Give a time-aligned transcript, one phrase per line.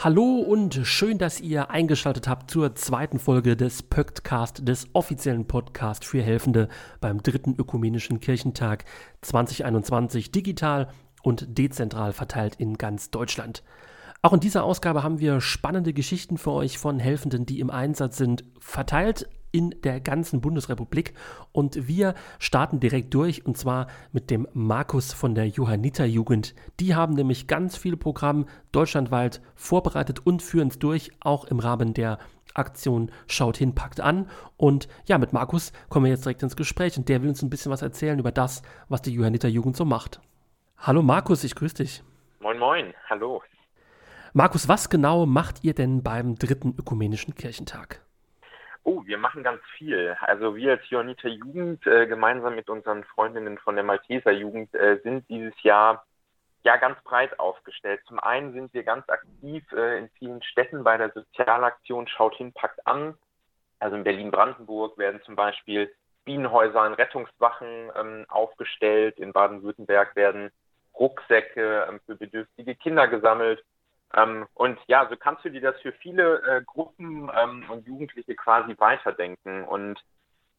[0.00, 6.06] Hallo und schön, dass ihr eingeschaltet habt zur zweiten Folge des Pöktcast, des offiziellen Podcasts
[6.06, 6.68] für Helfende
[7.00, 8.84] beim dritten ökumenischen Kirchentag
[9.22, 10.86] 2021, digital
[11.24, 13.64] und dezentral verteilt in ganz Deutschland.
[14.22, 18.18] Auch in dieser Ausgabe haben wir spannende Geschichten für euch von Helfenden, die im Einsatz
[18.18, 21.14] sind, verteilt in der ganzen Bundesrepublik.
[21.52, 26.54] Und wir starten direkt durch und zwar mit dem Markus von der Johanniter Jugend.
[26.80, 31.94] Die haben nämlich ganz viele Programme deutschlandweit vorbereitet und führen es durch, auch im Rahmen
[31.94, 32.18] der
[32.54, 34.28] Aktion Schaut hin, packt an.
[34.56, 37.50] Und ja, mit Markus kommen wir jetzt direkt ins Gespräch und der will uns ein
[37.50, 40.20] bisschen was erzählen über das, was die Johanniter Jugend so macht.
[40.76, 42.02] Hallo Markus, ich grüße dich.
[42.40, 43.42] Moin, moin, hallo.
[44.32, 48.02] Markus, was genau macht ihr denn beim dritten ökumenischen Kirchentag?
[48.88, 50.16] Oh, wir machen ganz viel.
[50.22, 54.98] Also wir als Johanniter Jugend äh, gemeinsam mit unseren Freundinnen von der Malteser Jugend äh,
[55.02, 56.06] sind dieses Jahr
[56.64, 58.00] ja ganz breit aufgestellt.
[58.08, 62.54] Zum einen sind wir ganz aktiv äh, in vielen Städten bei der Sozialaktion Schaut hin,
[62.54, 63.14] packt an.
[63.78, 65.92] Also in Berlin-Brandenburg werden zum Beispiel
[66.24, 69.18] Bienenhäuser und Rettungswachen ähm, aufgestellt.
[69.18, 70.50] In Baden-Württemberg werden
[70.98, 73.62] Rucksäcke ähm, für bedürftige Kinder gesammelt.
[74.14, 78.34] Ähm, und ja, so kannst du dir das für viele äh, Gruppen ähm, und Jugendliche
[78.34, 79.64] quasi weiterdenken.
[79.64, 80.02] Und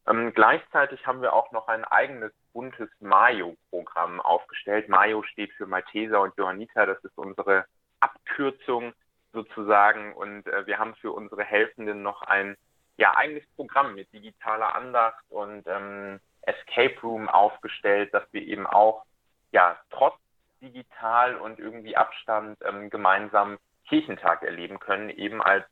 [0.07, 4.89] ähm, gleichzeitig haben wir auch noch ein eigenes buntes Mayo-Programm aufgestellt.
[4.89, 6.85] Mayo steht für Malteser und Johanniter.
[6.85, 7.65] Das ist unsere
[7.99, 8.93] Abkürzung
[9.33, 10.13] sozusagen.
[10.13, 12.55] Und äh, wir haben für unsere Helfenden noch ein
[12.97, 19.05] ja, eigenes Programm mit digitaler Andacht und ähm, Escape Room aufgestellt, dass wir eben auch
[19.51, 20.15] ja trotz
[20.61, 23.57] digital und irgendwie Abstand ähm, gemeinsam
[23.87, 25.65] Kirchentag erleben können, eben als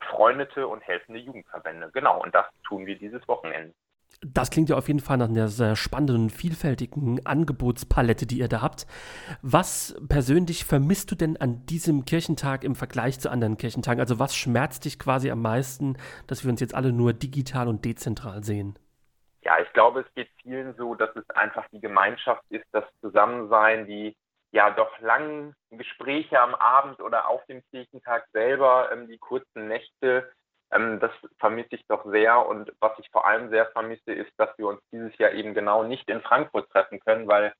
[0.00, 1.90] freundete und helfende Jugendverbände.
[1.92, 3.74] Genau, und das tun wir dieses Wochenende.
[4.22, 8.62] Das klingt ja auf jeden Fall nach einer sehr spannenden, vielfältigen Angebotspalette, die ihr da
[8.62, 8.86] habt.
[9.42, 14.00] Was persönlich vermisst du denn an diesem Kirchentag im Vergleich zu anderen Kirchentagen?
[14.00, 15.96] Also was schmerzt dich quasi am meisten,
[16.28, 18.78] dass wir uns jetzt alle nur digital und dezentral sehen?
[19.42, 23.86] Ja, ich glaube, es geht vielen so, dass es einfach die Gemeinschaft ist, das Zusammensein,
[23.86, 24.16] die
[24.52, 30.32] ja doch langen Gespräche am Abend oder auf dem Kirchentag selber, ähm, die kurzen Nächte,
[30.72, 32.46] ähm, das vermisse ich doch sehr.
[32.46, 35.84] Und was ich vor allem sehr vermisse, ist, dass wir uns dieses Jahr eben genau
[35.84, 37.52] nicht in Frankfurt treffen können, weil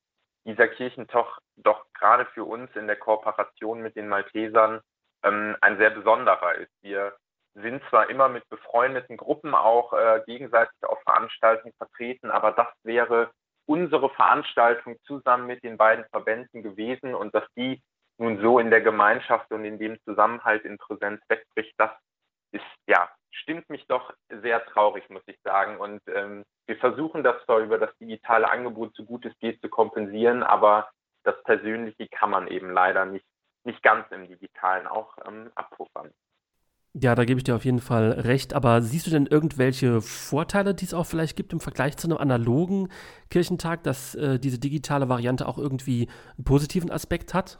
[0.44, 4.80] dieser Kirchentag doch gerade für uns in der Kooperation mit den Maltesern
[5.24, 6.72] ähm, ein sehr besonderer ist.
[6.82, 7.16] Wir
[7.54, 13.30] sind zwar immer mit befreundeten Gruppen auch äh, gegenseitig auf Veranstaltungen vertreten, aber das wäre
[13.66, 17.82] unsere Veranstaltung zusammen mit den beiden Verbänden gewesen und dass die
[18.18, 21.90] nun so in der Gemeinschaft und in dem Zusammenhalt in Präsenz wegbricht, das
[22.52, 25.78] ist, ja, stimmt mich doch sehr traurig, muss ich sagen.
[25.78, 29.68] Und ähm, wir versuchen das zwar über das digitale Angebot so gut es geht zu
[29.68, 30.88] kompensieren, aber
[31.24, 33.26] das Persönliche kann man eben leider nicht,
[33.64, 36.10] nicht ganz im Digitalen auch ähm, abpuffern.
[36.98, 38.54] Ja, da gebe ich dir auf jeden Fall recht.
[38.54, 42.16] Aber siehst du denn irgendwelche Vorteile, die es auch vielleicht gibt im Vergleich zu einem
[42.16, 42.88] analogen
[43.30, 46.08] Kirchentag, dass äh, diese digitale Variante auch irgendwie
[46.38, 47.58] einen positiven Aspekt hat?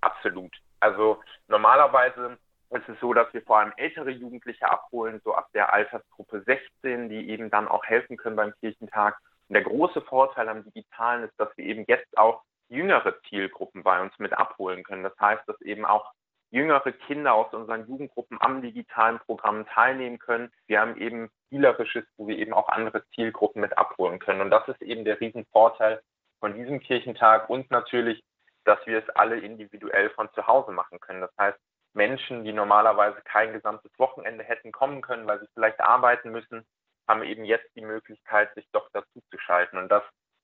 [0.00, 0.52] Absolut.
[0.80, 2.36] Also normalerweise
[2.70, 7.10] ist es so, dass wir vor allem ältere Jugendliche abholen, so ab der Altersgruppe 16,
[7.10, 9.18] die eben dann auch helfen können beim Kirchentag.
[9.46, 14.00] Und der große Vorteil am Digitalen ist, dass wir eben jetzt auch jüngere Zielgruppen bei
[14.02, 15.04] uns mit abholen können.
[15.04, 16.10] Das heißt, dass eben auch
[16.52, 20.52] jüngere Kinder aus unseren Jugendgruppen am digitalen Programm teilnehmen können.
[20.66, 24.42] Wir haben eben spielerisches, wo wir eben auch andere Zielgruppen mit abholen können.
[24.42, 26.02] Und das ist eben der Riesenvorteil
[26.40, 28.22] von diesem Kirchentag und natürlich,
[28.64, 31.22] dass wir es alle individuell von zu Hause machen können.
[31.22, 31.58] Das heißt,
[31.94, 36.66] Menschen, die normalerweise kein gesamtes Wochenende hätten kommen können, weil sie vielleicht arbeiten müssen,
[37.08, 39.78] haben eben jetzt die Möglichkeit, sich doch dazu zu schalten.
[39.78, 40.02] Und das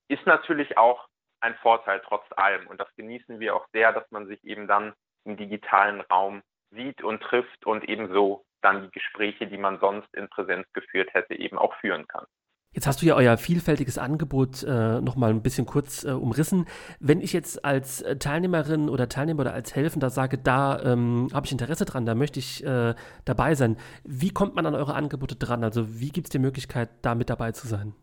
[0.08, 1.06] ist natürlich auch
[1.40, 2.66] ein Vorteil trotz allem.
[2.66, 4.94] Und das genießen wir auch sehr, dass man sich eben dann
[5.28, 10.28] im digitalen Raum sieht und trifft und ebenso dann die Gespräche, die man sonst in
[10.28, 12.24] Präsenz geführt hätte, eben auch führen kann.
[12.72, 16.66] Jetzt hast du ja euer vielfältiges Angebot äh, nochmal ein bisschen kurz äh, umrissen.
[17.00, 21.52] Wenn ich jetzt als Teilnehmerin oder Teilnehmer oder als Helfender sage, da ähm, habe ich
[21.52, 25.64] Interesse dran, da möchte ich äh, dabei sein, wie kommt man an eure Angebote dran?
[25.64, 27.94] Also wie gibt es die Möglichkeit, da mit dabei zu sein?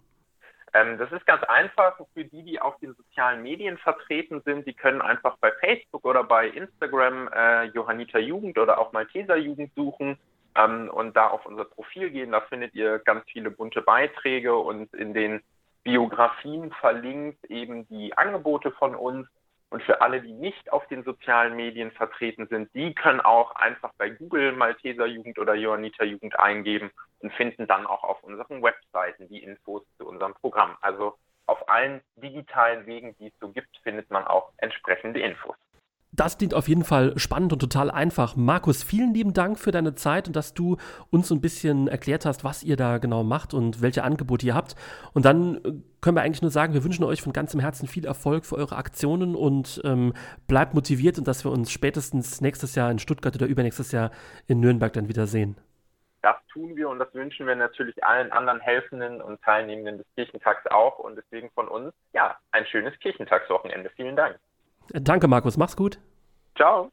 [0.75, 4.67] Ähm, das ist ganz einfach für die, die auf den sozialen Medien vertreten sind.
[4.67, 9.73] Die können einfach bei Facebook oder bei Instagram äh, Johanniter Jugend oder auch Malteser Jugend
[9.73, 10.17] suchen
[10.55, 12.33] ähm, und da auf unser Profil gehen.
[12.33, 15.41] Da findet ihr ganz viele bunte Beiträge und in den
[15.83, 19.29] Biografien verlinkt eben die Angebote von uns.
[19.75, 23.91] Und für alle, die nicht auf den sozialen Medien vertreten sind, die können auch einfach
[23.97, 29.27] bei Google Malteser Jugend oder Johanniter Jugend eingeben und finden dann auch auf unseren Webseiten
[29.27, 30.77] die Infos zu unserem Programm.
[30.79, 35.57] Also auf allen digitalen Wegen, die es so gibt, findet man auch entsprechende Infos.
[36.15, 38.37] Das klingt auf jeden Fall spannend und total einfach.
[38.37, 40.77] Markus, vielen lieben Dank für deine Zeit und dass du
[41.11, 44.55] uns so ein bisschen erklärt hast, was ihr da genau macht und welche Angebote ihr
[44.55, 44.75] habt.
[45.13, 48.05] Und dann äh, können wir eigentlich nur sagen, wir wünschen euch von ganzem Herzen viel
[48.05, 50.13] Erfolg für eure Aktionen und ähm,
[50.47, 54.11] bleibt motiviert und dass wir uns spätestens nächstes Jahr in Stuttgart oder übernächstes Jahr
[54.47, 55.57] in Nürnberg dann wieder sehen.
[56.21, 60.65] Das tun wir und das wünschen wir natürlich allen anderen Helfenden und Teilnehmenden des Kirchentags
[60.67, 63.91] auch und deswegen von uns, ja, ein schönes Kirchentagswochenende.
[63.97, 64.39] Vielen Dank.
[64.91, 65.57] Danke, Markus.
[65.57, 65.99] Mach's gut.
[66.55, 66.89] Ciao.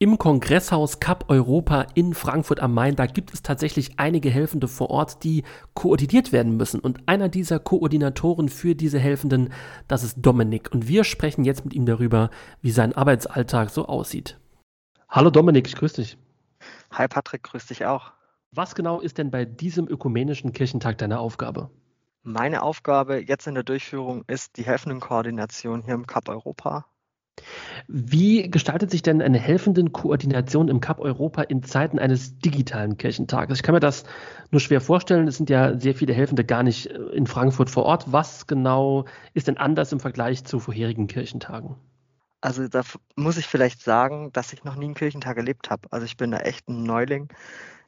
[0.00, 4.90] Im Kongresshaus Cup Europa in Frankfurt am Main, da gibt es tatsächlich einige Helfende vor
[4.90, 6.80] Ort, die koordiniert werden müssen.
[6.80, 9.52] Und einer dieser Koordinatoren für diese Helfenden,
[9.86, 10.72] das ist Dominik.
[10.72, 12.30] Und wir sprechen jetzt mit ihm darüber,
[12.60, 14.38] wie sein Arbeitsalltag so aussieht.
[15.08, 16.18] Hallo Dominik, ich grüße dich.
[16.90, 18.12] Hi Patrick, grüß dich auch.
[18.50, 21.70] Was genau ist denn bei diesem ökumenischen Kirchentag deine Aufgabe?
[22.24, 26.86] Meine Aufgabe jetzt in der Durchführung ist die Helfendenkoordination hier im Cup Europa
[27.86, 33.58] wie gestaltet sich denn eine helfende Koordination im Cup Europa in Zeiten eines digitalen Kirchentages?
[33.58, 34.04] Ich kann mir das
[34.50, 35.28] nur schwer vorstellen.
[35.28, 38.12] Es sind ja sehr viele Helfende gar nicht äh, in Frankfurt vor Ort.
[38.12, 39.04] Was genau
[39.34, 41.76] ist denn anders im Vergleich zu vorherigen Kirchentagen?
[42.40, 42.82] Also da
[43.16, 45.88] muss ich vielleicht sagen, dass ich noch nie einen Kirchentag erlebt habe.
[45.90, 47.28] Also ich bin da echt ein Neuling.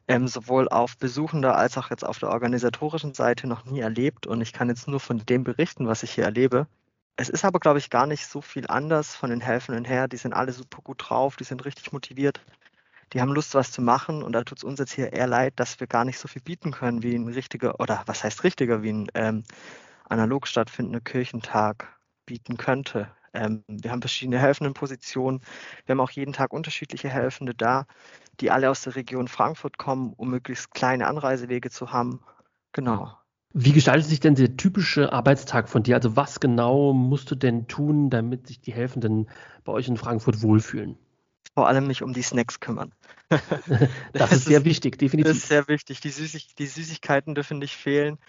[0.09, 4.25] Ähm, sowohl auf besuchender als auch jetzt auf der organisatorischen Seite noch nie erlebt.
[4.25, 6.67] Und ich kann jetzt nur von dem berichten, was ich hier erlebe.
[7.17, 10.07] Es ist aber, glaube ich, gar nicht so viel anders von den Helfenden her.
[10.07, 12.41] Die sind alle super gut drauf, die sind richtig motiviert,
[13.13, 14.21] die haben Lust, was zu machen.
[14.21, 16.43] Und da tut es uns jetzt hier eher leid, dass wir gar nicht so viel
[16.43, 19.43] bieten können wie ein richtiger, oder was heißt richtiger, wie ein ähm,
[20.09, 23.11] analog stattfindender Kirchentag bieten könnte.
[23.33, 25.41] Ähm, wir haben verschiedene helfenden Positionen.
[25.85, 27.87] Wir haben auch jeden Tag unterschiedliche Helfende da,
[28.39, 32.21] die alle aus der Region Frankfurt kommen, um möglichst kleine Anreisewege zu haben.
[32.73, 33.17] Genau.
[33.53, 35.95] Wie gestaltet sich denn der typische Arbeitstag von dir?
[35.95, 39.29] Also was genau musst du denn tun, damit sich die Helfenden
[39.63, 40.97] bei euch in Frankfurt wohlfühlen?
[41.53, 42.93] Vor allem mich um die Snacks kümmern.
[43.29, 43.41] das,
[44.13, 45.31] das ist sehr ist, wichtig, definitiv.
[45.31, 46.01] Das ist sehr wichtig.
[46.01, 48.19] Die, Süßig die Süßigkeiten dürfen nicht fehlen.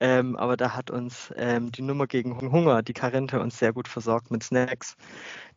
[0.00, 3.86] Ähm, aber da hat uns ähm, die Nummer gegen Hunger, die Karente, uns sehr gut
[3.86, 4.96] versorgt mit Snacks.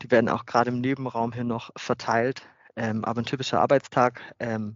[0.04, 2.44] Die werden auch gerade im Nebenraum hier noch verteilt.
[2.76, 4.76] Ähm, aber ein typischer Arbeitstag ähm,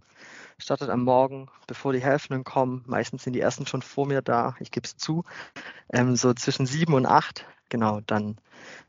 [0.60, 2.84] startet am Morgen, bevor die Helfenden kommen.
[2.86, 5.24] Meistens sind die ersten schon vor mir da, ich gebe es zu.
[5.92, 8.40] Ähm, so zwischen sieben und acht, genau, dann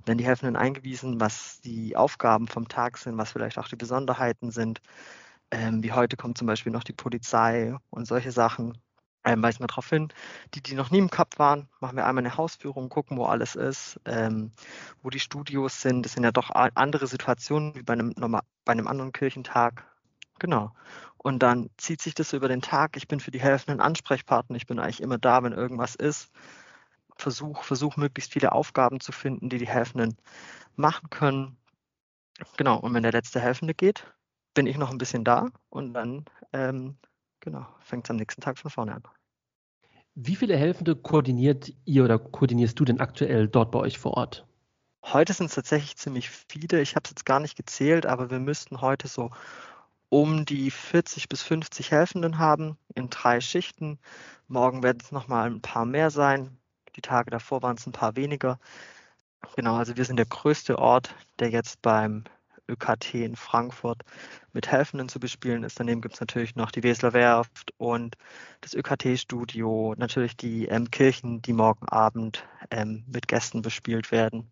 [0.05, 4.51] werden die Helfenden eingewiesen, was die Aufgaben vom Tag sind, was vielleicht auch die Besonderheiten
[4.51, 4.81] sind.
[5.51, 8.77] Ähm, wie heute kommt zum Beispiel noch die Polizei und solche Sachen.
[9.23, 10.09] Ähm, weisen wir darauf hin.
[10.55, 13.55] Die, die noch nie im Cup waren, machen wir einmal eine Hausführung, gucken, wo alles
[13.55, 14.51] ist, ähm,
[15.03, 16.03] wo die Studios sind.
[16.05, 19.85] Das sind ja doch andere Situationen wie bei einem, bei einem anderen Kirchentag.
[20.39, 20.71] Genau.
[21.23, 22.97] Und dann zieht sich das über den Tag.
[22.97, 24.55] Ich bin für die helfenden Ansprechpartner.
[24.55, 26.31] Ich bin eigentlich immer da, wenn irgendwas ist.
[27.15, 30.17] Versuch, versuch möglichst viele Aufgaben zu finden, die die Helfenden
[30.75, 31.57] machen können.
[32.57, 32.79] Genau.
[32.79, 34.11] Und wenn der letzte Helfende geht,
[34.55, 36.97] bin ich noch ein bisschen da und dann ähm,
[37.39, 39.03] genau, fängt es am nächsten Tag von vorne an.
[40.15, 44.47] Wie viele Helfende koordiniert ihr oder koordinierst du denn aktuell dort bei euch vor Ort?
[45.05, 46.81] Heute sind es tatsächlich ziemlich viele.
[46.81, 49.31] Ich habe es jetzt gar nicht gezählt, aber wir müssten heute so
[50.11, 53.97] um die 40 bis 50 Helfenden haben in drei Schichten.
[54.49, 56.57] Morgen werden es nochmal ein paar mehr sein.
[56.97, 58.59] Die Tage davor waren es ein paar weniger.
[59.55, 62.25] Genau, also wir sind der größte Ort, der jetzt beim
[62.67, 64.03] ÖKT in Frankfurt
[64.51, 65.79] mit Helfenden zu bespielen ist.
[65.79, 68.17] Daneben gibt es natürlich noch die Wesler Werft und
[68.59, 74.51] das ÖKT-Studio, natürlich die ähm, Kirchen, die morgen Abend ähm, mit Gästen bespielt werden.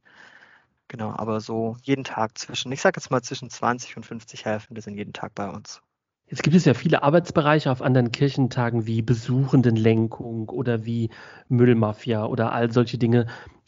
[0.90, 4.82] Genau, aber so jeden Tag zwischen, ich sage jetzt mal zwischen 20 und 50 Helfende
[4.82, 5.82] sind jeden Tag bei uns.
[6.26, 11.12] Jetzt gibt es ja viele Arbeitsbereiche auf anderen Kirchentagen wie Besuchendenlenkung oder wie
[11.48, 13.28] Müllmafia oder all solche Dinge.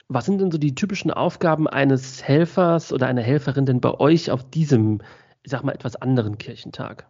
[0.10, 4.30] Was sind denn so die typischen Aufgaben eines Helfers oder einer Helferin denn bei euch
[4.32, 5.02] auf diesem,
[5.44, 7.08] ich sag mal, etwas anderen Kirchentag?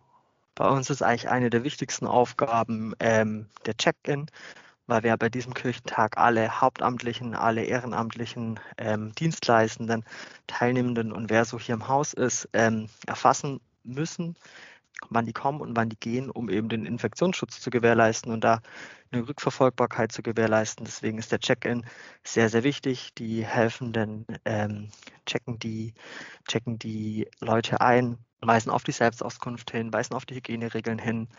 [0.55, 4.27] Bei uns ist eigentlich eine der wichtigsten Aufgaben ähm, der Check-in
[4.91, 10.03] weil wir bei diesem Kirchentag alle Hauptamtlichen, alle Ehrenamtlichen, ähm, Dienstleistenden,
[10.47, 14.35] Teilnehmenden und wer so hier im Haus ist, ähm, erfassen müssen,
[15.09, 18.59] wann die kommen und wann die gehen, um eben den Infektionsschutz zu gewährleisten und da
[19.13, 20.83] eine Rückverfolgbarkeit zu gewährleisten.
[20.83, 21.85] Deswegen ist der Check-in
[22.25, 23.13] sehr, sehr wichtig.
[23.13, 24.89] Die Helfenden ähm,
[25.25, 25.93] checken, die,
[26.49, 31.29] checken die Leute ein, weisen auf die Selbstauskunft hin, weisen auf die Hygieneregeln hin,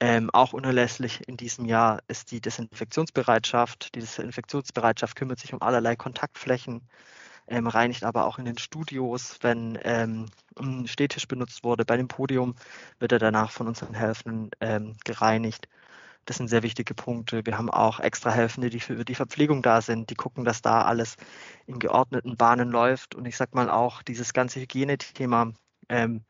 [0.00, 3.94] ähm, auch unerlässlich in diesem Jahr ist die Desinfektionsbereitschaft.
[3.94, 6.88] Die Desinfektionsbereitschaft kümmert sich um allerlei Kontaktflächen,
[7.48, 10.26] ähm, reinigt aber auch in den Studios, wenn ähm,
[10.58, 11.84] ein Stehtisch benutzt wurde.
[11.84, 12.54] Bei dem Podium
[12.98, 15.68] wird er danach von unseren Helfenden ähm, gereinigt.
[16.24, 17.44] Das sind sehr wichtige Punkte.
[17.44, 20.82] Wir haben auch extra Helfende, die für die Verpflegung da sind, die gucken, dass da
[20.82, 21.16] alles
[21.66, 23.14] in geordneten Bahnen läuft.
[23.14, 25.52] Und ich sag mal auch, dieses ganze Hygienethema
[25.90, 26.24] ähm,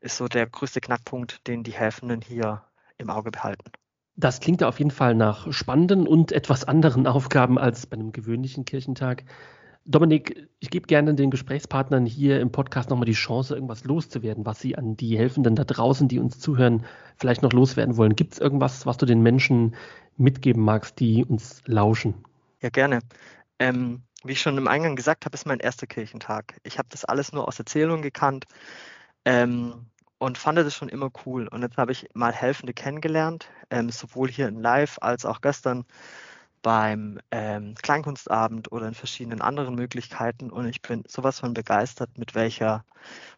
[0.00, 2.62] ist so der größte Knackpunkt, den die Helfenden hier
[3.04, 3.70] im Auge behalten.
[4.16, 8.12] Das klingt ja auf jeden Fall nach spannenden und etwas anderen Aufgaben als bei einem
[8.12, 9.24] gewöhnlichen Kirchentag.
[9.86, 14.58] Dominik, ich gebe gerne den Gesprächspartnern hier im Podcast nochmal die Chance, irgendwas loszuwerden, was
[14.58, 18.16] sie an die Helfenden da draußen, die uns zuhören, vielleicht noch loswerden wollen.
[18.16, 19.74] Gibt es irgendwas, was du den Menschen
[20.16, 22.14] mitgeben magst, die uns lauschen?
[22.62, 23.00] Ja, gerne.
[23.58, 26.58] Ähm, wie ich schon im Eingang gesagt habe, ist mein erster Kirchentag.
[26.62, 28.46] Ich habe das alles nur aus Erzählungen gekannt.
[29.26, 29.90] Ähm,
[30.24, 31.48] und fand das schon immer cool.
[31.48, 35.84] Und jetzt habe ich mal Helfende kennengelernt, ähm, sowohl hier in Live als auch gestern
[36.62, 40.50] beim ähm, Klangkunstabend oder in verschiedenen anderen Möglichkeiten.
[40.50, 42.86] Und ich bin sowas von begeistert, mit welcher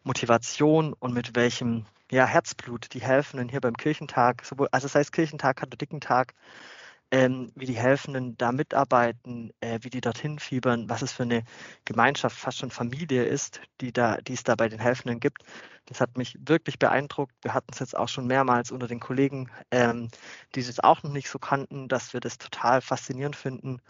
[0.03, 5.11] Motivation und mit welchem ja, Herzblut die Helfenden hier beim Kirchentag, sowohl, also das heißt
[5.11, 6.35] Kirchentag, Katholikentag,
[7.11, 11.43] ähm, wie die Helfenden da mitarbeiten, äh, wie die dorthin fiebern, was es für eine
[11.85, 15.43] Gemeinschaft, fast schon Familie ist, die, da, die es da bei den Helfenden gibt.
[15.85, 17.33] Das hat mich wirklich beeindruckt.
[17.41, 20.09] Wir hatten es jetzt auch schon mehrmals unter den Kollegen, ähm,
[20.55, 23.81] die das auch noch nicht so kannten, dass wir das total faszinierend finden.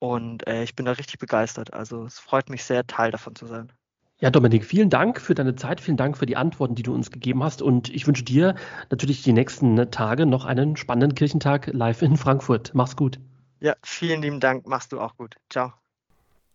[0.00, 1.72] Und äh, ich bin da richtig begeistert.
[1.74, 3.72] Also es freut mich sehr, Teil davon zu sein.
[4.20, 7.12] Ja, Dominik, vielen Dank für deine Zeit, vielen Dank für die Antworten, die du uns
[7.12, 7.62] gegeben hast.
[7.62, 8.56] Und ich wünsche dir
[8.90, 12.72] natürlich die nächsten Tage noch einen spannenden Kirchentag live in Frankfurt.
[12.74, 13.20] Mach's gut.
[13.60, 14.66] Ja, vielen lieben Dank.
[14.66, 15.36] Machst du auch gut.
[15.50, 15.77] Ciao.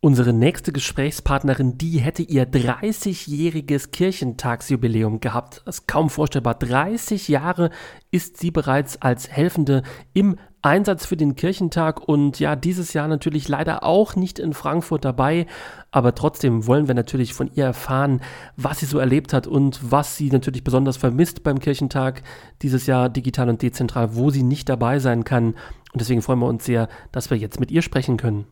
[0.05, 5.61] Unsere nächste Gesprächspartnerin, die hätte ihr 30-jähriges Kirchentagsjubiläum gehabt.
[5.63, 6.55] Das ist kaum vorstellbar.
[6.55, 7.69] 30 Jahre
[8.11, 9.81] ist sie bereits als Helfende
[10.11, 15.05] im Einsatz für den Kirchentag und ja, dieses Jahr natürlich leider auch nicht in Frankfurt
[15.05, 15.45] dabei,
[15.89, 18.19] aber trotzdem wollen wir natürlich von ihr erfahren,
[18.57, 22.23] was sie so erlebt hat und was sie natürlich besonders vermisst beim Kirchentag
[22.61, 25.53] dieses Jahr digital und dezentral, wo sie nicht dabei sein kann.
[25.93, 28.47] Und deswegen freuen wir uns sehr, dass wir jetzt mit ihr sprechen können.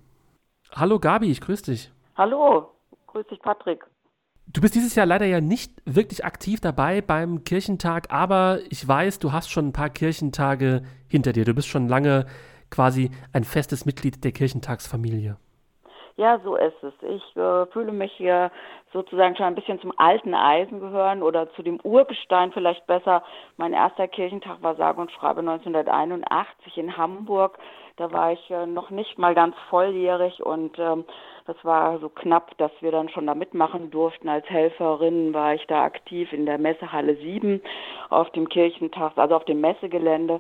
[0.74, 1.92] Hallo Gabi, ich grüße dich.
[2.16, 2.70] Hallo,
[3.08, 3.86] grüß dich Patrick.
[4.48, 9.20] Du bist dieses Jahr leider ja nicht wirklich aktiv dabei beim Kirchentag, aber ich weiß,
[9.20, 11.46] du hast schon ein paar Kirchentage hinter dir.
[11.46, 12.26] Du bist schon lange
[12.70, 15.38] quasi ein festes Mitglied der Kirchentagsfamilie.
[16.18, 16.94] Ja, so ist es.
[17.02, 18.52] Ich äh, fühle mich hier
[18.94, 23.24] sozusagen schon ein bisschen zum alten Eisen gehören oder zu dem Urgestein vielleicht besser.
[23.58, 27.58] Mein erster Kirchentag war sage und schreibe 1981 in Hamburg.
[27.98, 31.06] Da war ich äh, noch nicht mal ganz volljährig und ähm,
[31.46, 34.30] das war so knapp, dass wir dann schon da mitmachen durften.
[34.30, 37.62] Als Helferin war ich da aktiv in der Messehalle 7
[38.10, 40.40] auf dem Kirchentag, also auf dem Messegelände.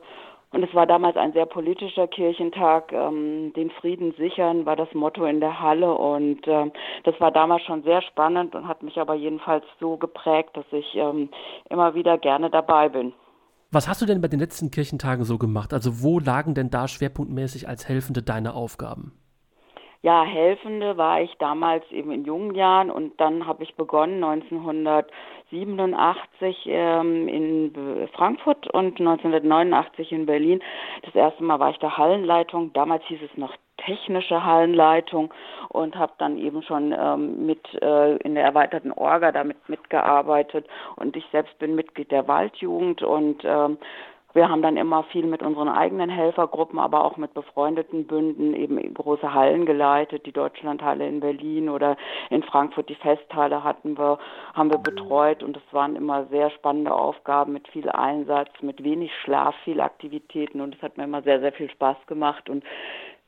[0.54, 2.92] Und es war damals ein sehr politischer Kirchentag.
[2.92, 5.94] Ähm, den Frieden sichern war das Motto in der Halle.
[5.94, 6.70] Und äh,
[7.04, 10.96] das war damals schon sehr spannend und hat mich aber jedenfalls so geprägt, dass ich
[10.96, 11.30] ähm,
[11.70, 13.14] immer wieder gerne dabei bin.
[13.74, 15.74] Was hast du denn bei den letzten Kirchentagen so gemacht?
[15.74, 19.14] Also wo lagen denn da schwerpunktmäßig als Helfende deine Aufgaben?
[20.04, 26.64] Ja, Helfende war ich damals eben in jungen Jahren und dann habe ich begonnen 1987
[26.66, 30.60] ähm, in Frankfurt und 1989 in Berlin.
[31.04, 32.74] Das erste Mal war ich der Hallenleitung.
[32.74, 33.54] Damals hieß es noch
[33.86, 35.32] technische Hallenleitung
[35.70, 41.16] und habe dann eben schon ähm, mit äh, in der erweiterten Orga damit mitgearbeitet und
[41.16, 43.78] ich selbst bin Mitglied der Waldjugend und ähm,
[44.34, 48.94] wir haben dann immer viel mit unseren eigenen Helfergruppen, aber auch mit befreundeten Bünden eben
[48.94, 50.26] große Hallen geleitet.
[50.26, 51.98] Die Deutschlandhalle in Berlin oder
[52.30, 54.20] in Frankfurt die Festhalle hatten wir,
[54.54, 59.12] haben wir betreut und es waren immer sehr spannende Aufgaben mit viel Einsatz, mit wenig
[59.24, 62.64] Schlaf, viel Aktivitäten und es hat mir immer sehr, sehr viel Spaß gemacht und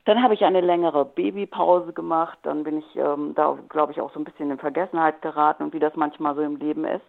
[0.04, 2.38] dann habe ich eine längere Babypause gemacht.
[2.42, 5.72] Dann bin ich ähm, da, glaube ich, auch so ein bisschen in Vergessenheit geraten und
[5.72, 7.04] wie das manchmal so im Leben ist.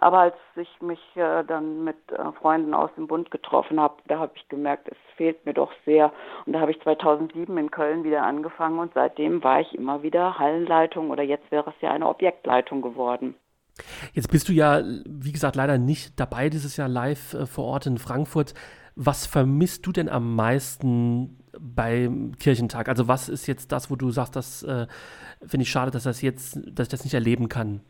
[0.00, 4.20] Aber als ich mich äh, dann mit äh, Freunden aus dem Bund getroffen habe, da
[4.20, 6.12] habe ich gemerkt, es fehlt mir doch sehr.
[6.46, 10.38] Und da habe ich 2007 in Köln wieder angefangen und seitdem war ich immer wieder
[10.38, 13.34] Hallenleitung oder jetzt wäre es ja eine Objektleitung geworden.
[14.12, 17.86] Jetzt bist du ja, wie gesagt, leider nicht dabei dieses Jahr live äh, vor Ort
[17.86, 18.54] in Frankfurt.
[18.94, 22.88] Was vermisst du denn am meisten beim Kirchentag?
[22.88, 24.86] Also was ist jetzt das, wo du sagst, das äh,
[25.44, 27.80] finde ich schade, dass das jetzt, dass ich das nicht erleben kann?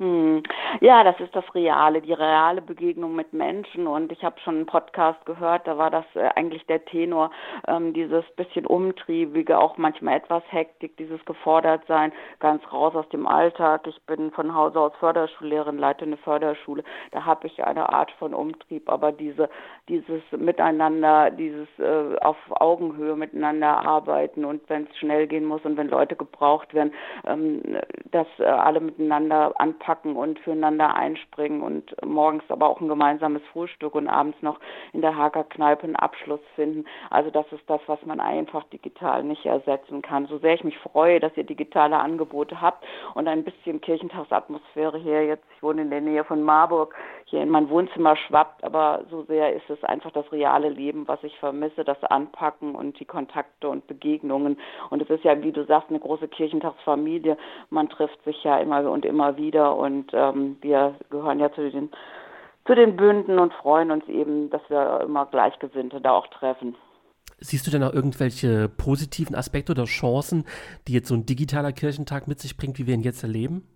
[0.00, 0.44] Hm.
[0.80, 3.88] Ja, das ist das Reale, die reale Begegnung mit Menschen.
[3.88, 7.32] Und ich habe schon einen Podcast gehört, da war das äh, eigentlich der Tenor,
[7.66, 13.88] ähm, dieses bisschen umtriebige, auch manchmal etwas Hektik, dieses Gefordertsein, ganz raus aus dem Alltag.
[13.88, 16.84] Ich bin von Hause aus Förderschullehrerin, leite eine Förderschule.
[17.10, 19.50] Da habe ich eine Art von Umtrieb, aber diese,
[19.88, 25.76] dieses Miteinander, dieses äh, auf Augenhöhe miteinander arbeiten und wenn es schnell gehen muss und
[25.76, 26.94] wenn Leute gebraucht werden,
[27.26, 27.62] ähm,
[28.12, 33.42] dass äh, alle miteinander anpacken und für füreinander einspringen und morgens aber auch ein gemeinsames
[33.52, 34.58] Frühstück und abends noch
[34.92, 36.84] in der Hager Kneipe einen Abschluss finden.
[37.10, 40.26] Also das ist das, was man einfach digital nicht ersetzen kann.
[40.26, 45.24] So sehr ich mich freue, dass ihr digitale Angebote habt und ein bisschen Kirchentagsatmosphäre hier
[45.26, 46.94] jetzt, ich wohne in der Nähe von Marburg,
[47.26, 51.22] hier in mein Wohnzimmer schwappt, aber so sehr ist es einfach das reale Leben, was
[51.22, 54.58] ich vermisse, das Anpacken und die Kontakte und Begegnungen.
[54.90, 57.36] Und es ist ja, wie du sagst, eine große Kirchentagsfamilie.
[57.70, 61.90] Man trifft sich ja immer und immer wieder und ähm, wir gehören ja zu den
[62.66, 66.76] zu den Bünden und freuen uns eben, dass wir immer Gleichgesinnte da auch treffen.
[67.40, 70.44] Siehst du denn auch irgendwelche positiven Aspekte oder Chancen,
[70.86, 73.66] die jetzt so ein digitaler Kirchentag mit sich bringt, wie wir ihn jetzt erleben?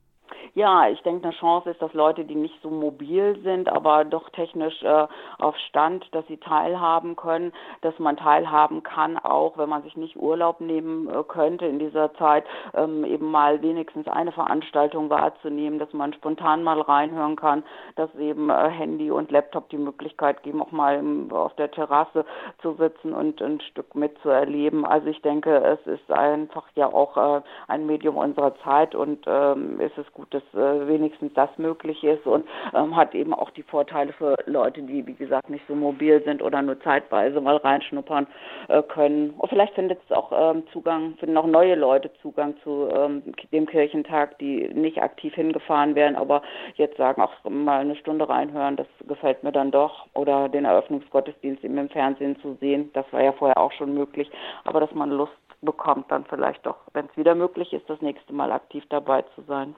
[0.55, 4.29] Ja, ich denke, eine Chance ist, dass Leute, die nicht so mobil sind, aber doch
[4.31, 5.07] technisch äh,
[5.39, 10.15] auf Stand, dass sie teilhaben können, dass man teilhaben kann, auch wenn man sich nicht
[10.15, 12.45] Urlaub nehmen äh, könnte in dieser Zeit,
[12.75, 17.63] ähm, eben mal wenigstens eine Veranstaltung wahrzunehmen, dass man spontan mal reinhören kann,
[17.97, 22.27] dass eben äh, Handy und Laptop die Möglichkeit geben, auch mal im, auf der Terrasse
[22.61, 24.85] zu sitzen und ein Stück mitzuerleben.
[24.85, 29.81] Also ich denke, es ist einfach ja auch äh, ein Medium unserer Zeit und ähm,
[29.81, 33.51] es ist gut, dass dass äh, wenigstens das möglich ist und ähm, hat eben auch
[33.51, 37.57] die Vorteile für Leute, die wie gesagt nicht so mobil sind oder nur zeitweise mal
[37.57, 38.27] reinschnuppern
[38.69, 39.31] äh, können.
[39.31, 43.23] Und vielleicht findet es auch ähm, Zugang, finden auch neue Leute Zugang zu ähm,
[43.53, 46.43] dem Kirchentag, die nicht aktiv hingefahren wären, aber
[46.75, 50.07] jetzt sagen, auch mal eine Stunde reinhören, das gefällt mir dann doch.
[50.15, 54.31] Oder den Eröffnungsgottesdienst eben im Fernsehen zu sehen, das war ja vorher auch schon möglich,
[54.65, 58.33] aber dass man Lust bekommt, dann vielleicht doch, wenn es wieder möglich ist, das nächste
[58.33, 59.75] Mal aktiv dabei zu sein.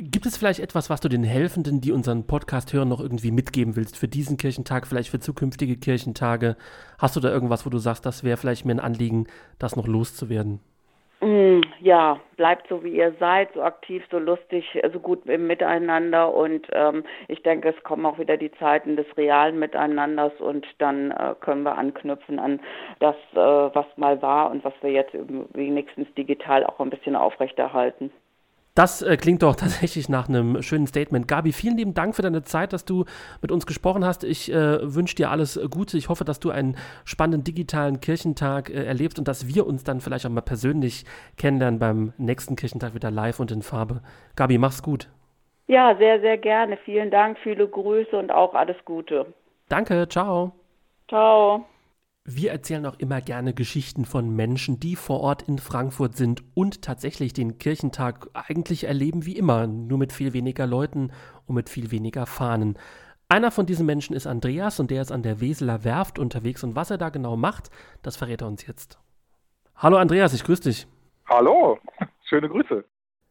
[0.00, 3.74] Gibt es vielleicht etwas, was du den Helfenden, die unseren Podcast hören, noch irgendwie mitgeben
[3.74, 6.54] willst für diesen Kirchentag, vielleicht für zukünftige Kirchentage?
[7.00, 9.26] Hast du da irgendwas, wo du sagst, das wäre vielleicht mir ein Anliegen,
[9.58, 10.60] das noch loszuwerden?
[11.20, 16.32] Mm, ja, bleibt so wie ihr seid, so aktiv, so lustig, so gut im Miteinander
[16.32, 21.10] und ähm, ich denke, es kommen auch wieder die Zeiten des realen Miteinanders und dann
[21.10, 22.60] äh, können wir anknüpfen an
[23.00, 25.12] das, äh, was mal war und was wir jetzt
[25.54, 28.12] wenigstens digital auch ein bisschen aufrechterhalten.
[28.78, 31.26] Das äh, klingt doch tatsächlich nach einem schönen Statement.
[31.26, 33.06] Gabi, vielen lieben Dank für deine Zeit, dass du
[33.42, 34.22] mit uns gesprochen hast.
[34.22, 35.98] Ich äh, wünsche dir alles Gute.
[35.98, 40.00] Ich hoffe, dass du einen spannenden digitalen Kirchentag äh, erlebst und dass wir uns dann
[40.00, 41.04] vielleicht auch mal persönlich
[41.36, 44.00] kennenlernen beim nächsten Kirchentag wieder live und in Farbe.
[44.36, 45.08] Gabi, mach's gut.
[45.66, 46.76] Ja, sehr, sehr gerne.
[46.84, 49.26] Vielen Dank, viele Grüße und auch alles Gute.
[49.68, 50.52] Danke, ciao.
[51.08, 51.64] Ciao.
[52.30, 56.82] Wir erzählen auch immer gerne Geschichten von Menschen, die vor Ort in Frankfurt sind und
[56.82, 61.10] tatsächlich den Kirchentag eigentlich erleben wie immer, nur mit viel weniger Leuten
[61.46, 62.76] und mit viel weniger Fahnen.
[63.30, 66.76] Einer von diesen Menschen ist Andreas und der ist an der Weseler Werft unterwegs und
[66.76, 67.70] was er da genau macht,
[68.02, 68.98] das verrät er uns jetzt.
[69.76, 70.86] Hallo Andreas, ich grüße dich.
[71.30, 71.78] Hallo,
[72.28, 72.84] schöne Grüße.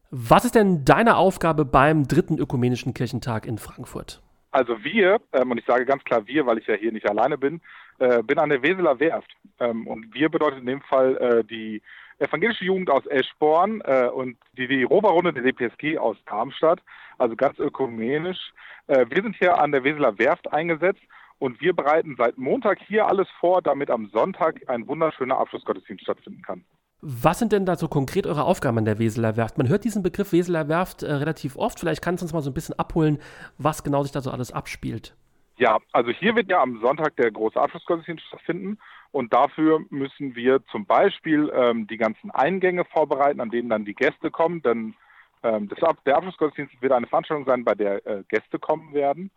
[0.09, 4.23] Was ist denn deine Aufgabe beim dritten ökumenischen Kirchentag in Frankfurt?
[4.49, 7.37] Also wir, ähm, und ich sage ganz klar wir, weil ich ja hier nicht alleine
[7.37, 7.61] bin,
[7.99, 9.35] äh, bin an der Weseler Werft.
[9.59, 11.81] Ähm, und wir bedeutet in dem Fall äh, die
[12.19, 16.81] evangelische Jugend aus Eschborn äh, und die, die Roberrunde der DPSG aus Darmstadt,
[17.17, 18.53] also ganz ökumenisch.
[18.87, 21.01] Äh, wir sind hier an der Weseler Werft eingesetzt
[21.39, 26.41] und wir bereiten seit Montag hier alles vor, damit am Sonntag ein wunderschöner Abschlussgottesdienst stattfinden
[26.41, 26.63] kann.
[27.01, 29.59] Was sind denn da so konkret eure Aufgaben an der Weseler Werft?
[29.59, 31.79] Man hört diesen Begriff Weseler Werft äh, relativ oft.
[31.79, 33.19] Vielleicht kannst du uns mal so ein bisschen abholen,
[33.59, 35.15] was genau sich da so alles abspielt.
[35.57, 38.77] Ja, also hier wird ja am Sonntag der große Abschlussgottesdienst stattfinden
[39.11, 43.95] und dafür müssen wir zum Beispiel ähm, die ganzen Eingänge vorbereiten, an denen dann die
[43.95, 44.61] Gäste kommen.
[44.61, 44.93] Denn
[45.41, 49.31] ähm, das, der Abschlussgottesdienst wird eine Veranstaltung sein, bei der äh, Gäste kommen werden.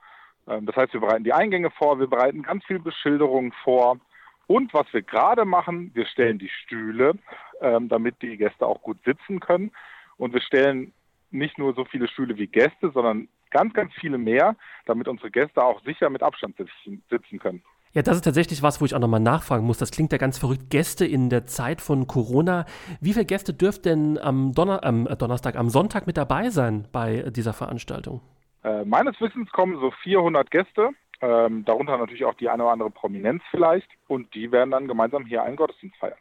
[0.47, 3.99] Ähm, das heißt, wir bereiten die Eingänge vor, wir bereiten ganz viel Beschilderungen vor.
[4.47, 7.15] Und was wir gerade machen, wir stellen die Stühle,
[7.63, 9.71] ähm, damit die Gäste auch gut sitzen können.
[10.19, 10.93] Und wir stellen
[11.31, 15.63] nicht nur so viele Stühle wie Gäste, sondern ganz, ganz viele mehr, damit unsere Gäste
[15.63, 17.63] auch sicher mit Abstand sitzen, sitzen können.
[17.93, 19.79] Ja, das ist tatsächlich was, wo ich auch nochmal nachfragen muss.
[19.79, 20.71] Das klingt ja ganz verrückt.
[20.71, 22.65] Gäste in der Zeit von Corona.
[23.01, 27.25] Wie viele Gäste dürften denn am Donner ähm, Donnerstag, am Sonntag mit dabei sein bei
[27.31, 28.21] dieser Veranstaltung?
[28.63, 30.91] Äh, meines Wissens kommen so 400 Gäste.
[31.21, 33.89] Ähm, darunter natürlich auch die eine oder andere Prominenz vielleicht.
[34.07, 36.19] Und die werden dann gemeinsam hier einen Gottesdienst feiern.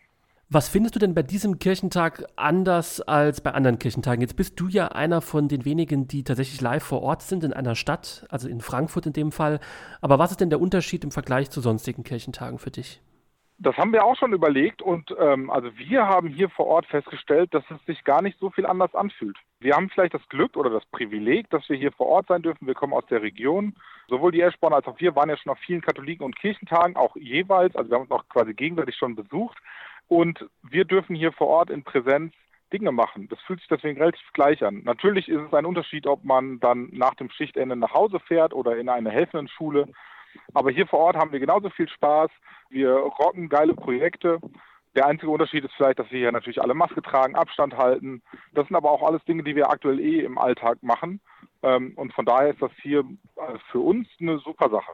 [0.51, 4.21] Was findest du denn bei diesem Kirchentag anders als bei anderen Kirchentagen?
[4.21, 7.53] Jetzt bist du ja einer von den wenigen, die tatsächlich live vor Ort sind in
[7.53, 9.59] einer Stadt, also in Frankfurt in dem Fall.
[10.01, 12.99] Aber was ist denn der Unterschied im Vergleich zu sonstigen Kirchentagen für dich?
[13.59, 17.53] Das haben wir auch schon überlegt und ähm, also wir haben hier vor Ort festgestellt,
[17.53, 19.37] dass es sich gar nicht so viel anders anfühlt.
[19.59, 22.65] Wir haben vielleicht das Glück oder das Privileg, dass wir hier vor Ort sein dürfen.
[22.65, 23.75] Wir kommen aus der Region.
[24.07, 27.15] Sowohl die Eschborn als auch wir waren ja schon auf vielen Katholiken- und Kirchentagen, auch
[27.17, 27.75] jeweils.
[27.75, 29.57] Also wir haben uns auch quasi gegenseitig schon besucht.
[30.09, 32.33] Und wir dürfen hier vor Ort in Präsenz
[32.73, 33.27] Dinge machen.
[33.29, 34.81] Das fühlt sich deswegen relativ gleich an.
[34.83, 38.77] Natürlich ist es ein Unterschied, ob man dann nach dem Schichtende nach Hause fährt oder
[38.77, 39.87] in eine helfenden Schule.
[40.53, 42.29] Aber hier vor Ort haben wir genauso viel Spaß.
[42.69, 44.39] Wir rocken geile Projekte.
[44.95, 48.21] Der einzige Unterschied ist vielleicht, dass wir hier natürlich alle Maske tragen, Abstand halten.
[48.53, 51.21] Das sind aber auch alles Dinge, die wir aktuell eh im Alltag machen.
[51.61, 52.99] Ähm, und von daher ist das hier
[53.35, 54.91] äh, für uns eine super Sache.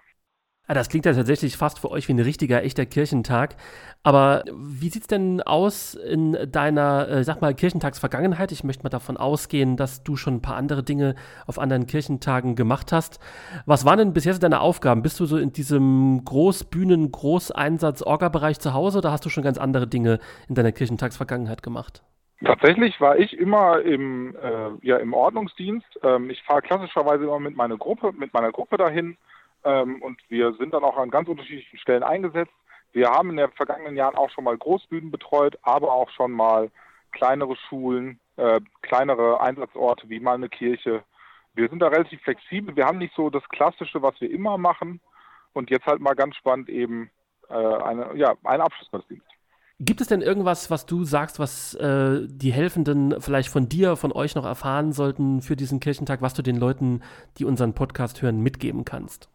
[0.67, 3.55] Ah, das klingt ja tatsächlich fast für euch wie ein richtiger, echter Kirchentag.
[4.01, 8.51] Aber wie sieht es denn aus in deiner, äh, sag mal, Kirchentagsvergangenheit?
[8.51, 11.13] Ich möchte mal davon ausgehen, dass du schon ein paar andere Dinge
[11.45, 13.19] auf anderen Kirchentagen gemacht hast.
[13.67, 15.03] Was waren denn bisher so deine Aufgaben?
[15.03, 19.87] Bist du so in diesem Großbühnen-, Großeinsatz-Orga-Bereich zu Hause oder hast du schon ganz andere
[19.87, 22.03] Dinge in deiner Kirchentagsvergangenheit gemacht?
[22.43, 25.99] Tatsächlich war ich immer im, äh, ja, im Ordnungsdienst.
[26.03, 29.17] Ähm, ich fahre klassischerweise immer mit meiner Gruppe, mit meiner Gruppe dahin
[29.65, 32.53] ähm, und wir sind dann auch an ganz unterschiedlichen Stellen eingesetzt.
[32.93, 36.71] Wir haben in den vergangenen Jahren auch schon mal Großbühnen betreut, aber auch schon mal
[37.11, 41.03] kleinere Schulen, äh, kleinere Einsatzorte wie mal eine Kirche.
[41.55, 42.75] Wir sind da relativ flexibel.
[42.75, 45.01] Wir haben nicht so das Klassische, was wir immer machen.
[45.53, 47.09] Und jetzt halt mal ganz spannend eben
[47.49, 49.25] äh, eine, ja, ein Abschlussgottesdienst.
[49.79, 54.13] Gibt es denn irgendwas, was du sagst, was äh, die Helfenden vielleicht von dir, von
[54.13, 57.01] euch noch erfahren sollten für diesen Kirchentag, was du den Leuten,
[57.37, 59.29] die unseren Podcast hören, mitgeben kannst?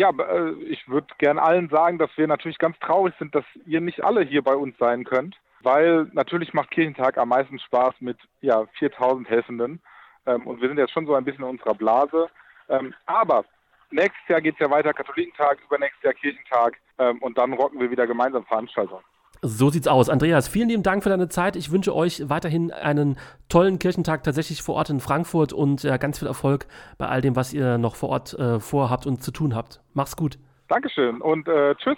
[0.00, 3.82] Ja, äh, ich würde gern allen sagen, dass wir natürlich ganz traurig sind, dass ihr
[3.82, 8.16] nicht alle hier bei uns sein könnt, weil natürlich macht Kirchentag am meisten Spaß mit
[8.40, 9.82] ja, 4000 Helfenden
[10.24, 12.30] ähm, und wir sind jetzt schon so ein bisschen in unserer Blase.
[12.70, 13.44] Ähm, aber
[13.90, 17.90] nächstes Jahr geht es ja weiter, Katholikentag, übernächstes Jahr Kirchentag ähm, und dann rocken wir
[17.90, 19.04] wieder gemeinsam Veranstaltungen.
[19.42, 20.10] So sieht's aus.
[20.10, 21.56] Andreas, vielen lieben Dank für deine Zeit.
[21.56, 23.16] Ich wünsche euch weiterhin einen
[23.48, 26.66] tollen Kirchentag tatsächlich vor Ort in Frankfurt und äh, ganz viel Erfolg
[26.98, 29.80] bei all dem, was ihr noch vor Ort äh, vorhabt und zu tun habt.
[29.94, 30.38] Mach's gut.
[30.68, 31.96] Dankeschön und äh, tschüss.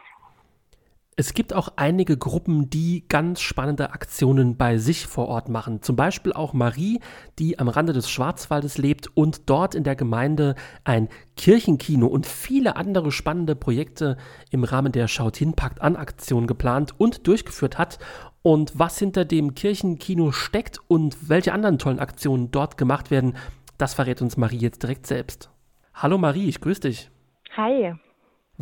[1.14, 5.82] Es gibt auch einige Gruppen, die ganz spannende Aktionen bei sich vor Ort machen.
[5.82, 7.00] Zum Beispiel auch Marie,
[7.38, 12.76] die am Rande des Schwarzwaldes lebt und dort in der Gemeinde ein Kirchenkino und viele
[12.76, 14.16] andere spannende Projekte
[14.50, 17.98] im Rahmen der Schaut hin, packt an Aktion geplant und durchgeführt hat.
[18.40, 23.36] Und was hinter dem Kirchenkino steckt und welche anderen tollen Aktionen dort gemacht werden,
[23.76, 25.50] das verrät uns Marie jetzt direkt selbst.
[25.92, 27.10] Hallo Marie, ich grüße dich.
[27.54, 27.92] Hi.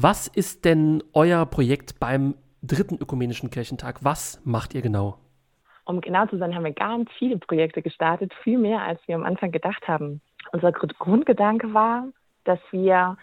[0.02, 4.02] Was ist denn euer Projekt beim dritten ökumenischen Kirchentag?
[4.02, 5.18] Was macht ihr genau?
[5.84, 9.24] Um genau zu sein, haben wir ganz viele Projekte gestartet, viel mehr, als wir am
[9.24, 10.22] Anfang gedacht haben.
[10.52, 12.06] Unser Grundgedanke war,
[12.44, 13.18] dass wir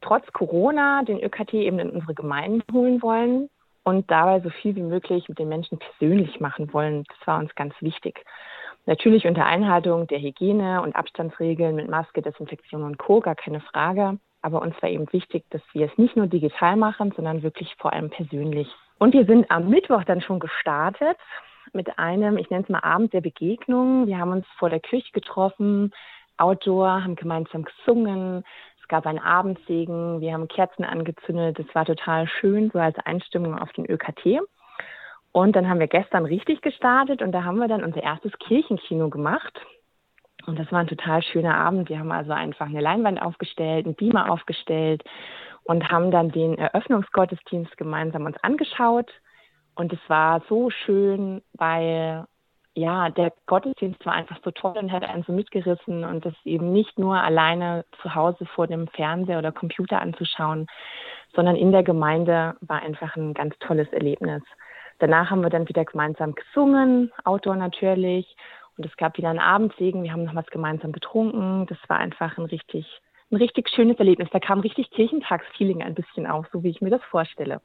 [0.00, 3.50] trotz Corona den ÖKT eben in unsere Gemeinden holen wollen
[3.82, 7.04] und dabei so viel wie möglich mit den Menschen persönlich machen wollen.
[7.06, 8.24] Das war uns ganz wichtig.
[8.86, 14.18] Natürlich unter Einhaltung der Hygiene- und Abstandsregeln mit Maske, Desinfektion und Co., gar keine Frage.
[14.44, 17.94] Aber uns war eben wichtig, dass wir es nicht nur digital machen, sondern wirklich vor
[17.94, 18.68] allem persönlich.
[18.98, 21.16] Und wir sind am Mittwoch dann schon gestartet
[21.72, 24.06] mit einem, ich nenne es mal Abend der Begegnung.
[24.06, 25.94] Wir haben uns vor der Kirche getroffen,
[26.36, 28.44] outdoor, haben gemeinsam gesungen.
[28.82, 31.58] Es gab einen Abendsegen, wir haben Kerzen angezündet.
[31.58, 34.40] Das war total schön, so als Einstimmung auf den ÖKT.
[35.32, 39.08] Und dann haben wir gestern richtig gestartet und da haben wir dann unser erstes Kirchenkino
[39.08, 39.58] gemacht.
[40.46, 41.88] Und das war ein total schöner Abend.
[41.88, 45.02] Wir haben also einfach eine Leinwand aufgestellt, einen Beamer aufgestellt
[45.64, 49.10] und haben dann den Eröffnungsgottesdienst gemeinsam uns angeschaut.
[49.74, 52.26] Und es war so schön, weil
[52.76, 56.72] ja, der Gottesdienst war einfach so toll und hat einen so mitgerissen und das eben
[56.72, 60.66] nicht nur alleine zu Hause vor dem Fernseher oder Computer anzuschauen,
[61.34, 64.42] sondern in der Gemeinde war einfach ein ganz tolles Erlebnis.
[64.98, 68.36] Danach haben wir dann wieder gemeinsam gesungen, Outdoor natürlich
[68.76, 70.02] und es gab wieder einen Abendsegen.
[70.02, 71.66] Wir haben noch was gemeinsam getrunken.
[71.66, 72.86] Das war einfach ein richtig,
[73.30, 74.28] ein richtig schönes Erlebnis.
[74.32, 77.60] Da kam richtig Kirchentagsfeeling ein bisschen auf, so wie ich mir das vorstelle.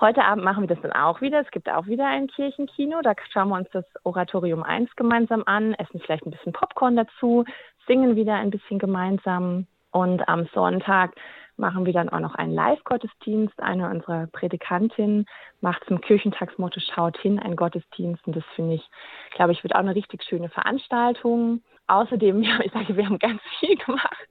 [0.00, 1.40] Heute Abend machen wir das dann auch wieder.
[1.40, 3.00] Es gibt auch wieder ein Kirchenkino.
[3.02, 7.44] Da schauen wir uns das Oratorium 1 gemeinsam an, essen vielleicht ein bisschen Popcorn dazu,
[7.86, 9.66] singen wieder ein bisschen gemeinsam.
[9.92, 11.14] Und am Sonntag
[11.56, 13.60] machen wir dann auch noch einen Live-Gottesdienst.
[13.60, 15.26] Eine unserer Predikantinnen
[15.60, 18.26] macht zum Kirchentagsmotto Schaut hin, ein Gottesdienst.
[18.26, 18.88] Und das finde ich,
[19.34, 21.62] glaube ich, wird auch eine richtig schöne Veranstaltung.
[21.86, 24.28] Außerdem, ja, ich sage, wir haben ganz viel gemacht,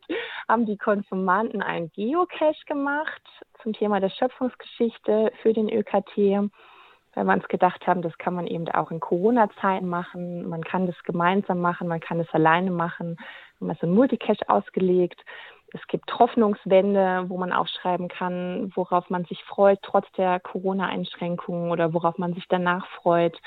[0.48, 3.22] haben die Konsumanten einen Geocache gemacht
[3.64, 8.46] zum Thema der Schöpfungsgeschichte für den ÖKT, weil wir uns gedacht haben, das kann man
[8.46, 10.48] eben auch in Corona-Zeiten machen.
[10.50, 13.18] Man kann das gemeinsam machen, man kann das alleine machen.
[13.60, 15.24] Wir haben so ein Multicache ausgelegt
[15.76, 21.94] es gibt Hoffnungswände, wo man aufschreiben kann, worauf man sich freut, trotz der Corona-Einschränkungen oder
[21.94, 23.38] worauf man sich danach freut.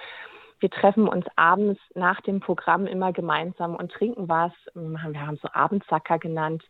[0.61, 4.53] Wir treffen uns abends nach dem Programm immer gemeinsam und trinken was.
[4.75, 6.62] Wir haben so Abendsacker genannt,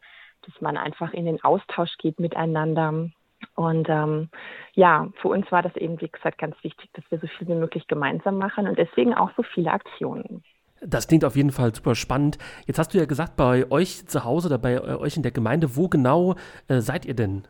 [0.42, 3.11] dass man einfach in den Austausch geht miteinander.
[3.57, 4.29] Und ähm,
[4.75, 7.55] ja, für uns war das eben, wie gesagt, ganz wichtig, dass wir so viel wie
[7.55, 10.44] möglich gemeinsam machen und deswegen auch so viele Aktionen.
[10.81, 12.38] Das klingt auf jeden Fall super spannend.
[12.67, 15.33] Jetzt hast du ja gesagt, bei euch zu Hause oder bei äh, euch in der
[15.33, 16.37] Gemeinde, wo genau
[16.69, 17.43] äh, seid ihr denn?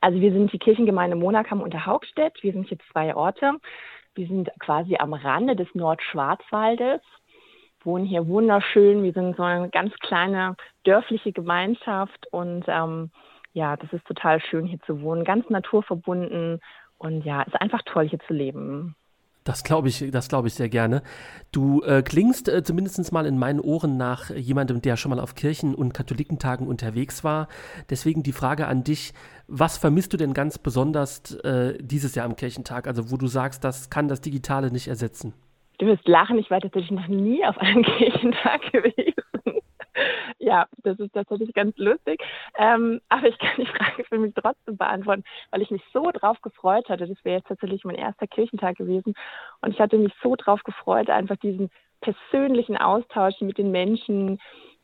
[0.00, 2.42] Also wir sind die Kirchengemeinde Monakam unter Haugstedt.
[2.42, 3.52] Wir sind hier zwei Orte.
[4.14, 7.00] Wir sind quasi am Rande des Nordschwarzwaldes,
[7.82, 9.02] wohnen hier wunderschön.
[9.02, 13.10] Wir sind so eine ganz kleine dörfliche Gemeinschaft und ähm,
[13.54, 16.60] ja, das ist total schön hier zu wohnen, ganz naturverbunden
[16.98, 18.94] und ja, ist einfach toll hier zu leben.
[19.44, 21.02] Das glaube ich, das ich sehr gerne.
[21.52, 25.34] Du äh, klingst äh, zumindest mal in meinen Ohren nach jemandem, der schon mal auf
[25.34, 27.48] Kirchen- und Katholikentagen unterwegs war.
[27.90, 29.12] Deswegen die Frage an dich:
[29.46, 32.86] Was vermisst du denn ganz besonders äh, dieses Jahr am Kirchentag?
[32.86, 35.34] Also, wo du sagst, das kann das Digitale nicht ersetzen?
[35.78, 39.60] Du wirst lachen, ich war tatsächlich noch nie auf einem Kirchentag gewesen.
[40.38, 42.22] Ja, das ist tatsächlich ganz lustig.
[42.58, 46.40] Ähm, aber ich kann die Frage für mich trotzdem beantworten, weil ich mich so drauf
[46.42, 47.06] gefreut hatte.
[47.06, 49.14] Das wäre jetzt tatsächlich mein erster Kirchentag gewesen.
[49.60, 54.38] Und ich hatte mich so drauf gefreut, einfach diesen persönlichen Austausch mit den Menschen,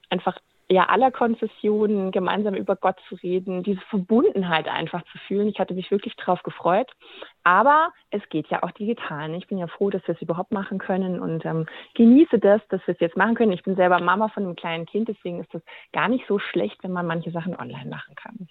[0.09, 0.38] einfach
[0.70, 5.48] ja, aller Konfessionen gemeinsam über Gott zu reden, diese Verbundenheit einfach zu fühlen.
[5.48, 6.88] Ich hatte mich wirklich darauf gefreut.
[7.42, 9.35] Aber es geht ja auch digital.
[9.35, 12.87] Ich bin ja froh, dass wir es überhaupt machen können und ähm, genieße das, dass
[12.87, 13.50] wir es jetzt machen können.
[13.50, 16.83] Ich bin selber Mama von einem kleinen Kind, deswegen ist das gar nicht so schlecht,
[16.85, 18.48] wenn man manche Sachen online machen kann.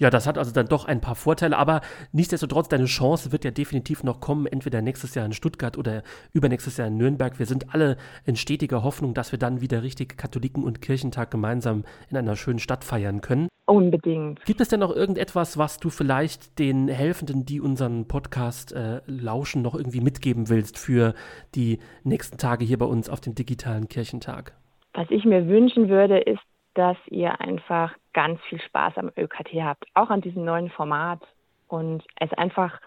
[0.00, 1.82] Ja, das hat also dann doch ein paar Vorteile, aber
[2.12, 6.78] nichtsdestotrotz, deine Chance wird ja definitiv noch kommen, entweder nächstes Jahr in Stuttgart oder übernächstes
[6.78, 7.38] Jahr in Nürnberg.
[7.38, 11.84] Wir sind alle in stetiger Hoffnung, dass wir dann wieder richtig Katholiken- und Kirchentag gemeinsam
[12.08, 13.48] in einer schönen Stadt feiern können.
[13.66, 14.42] Unbedingt.
[14.46, 19.60] Gibt es denn noch irgendetwas, was du vielleicht den Helfenden, die unseren Podcast äh, lauschen,
[19.60, 21.12] noch irgendwie mitgeben willst für
[21.54, 24.54] die nächsten Tage hier bei uns auf dem digitalen Kirchentag?
[24.94, 26.40] Was ich mir wünschen würde, ist,
[26.74, 31.20] dass ihr einfach ganz viel Spaß am ÖKT habt, auch an diesem neuen Format
[31.68, 32.80] und es einfach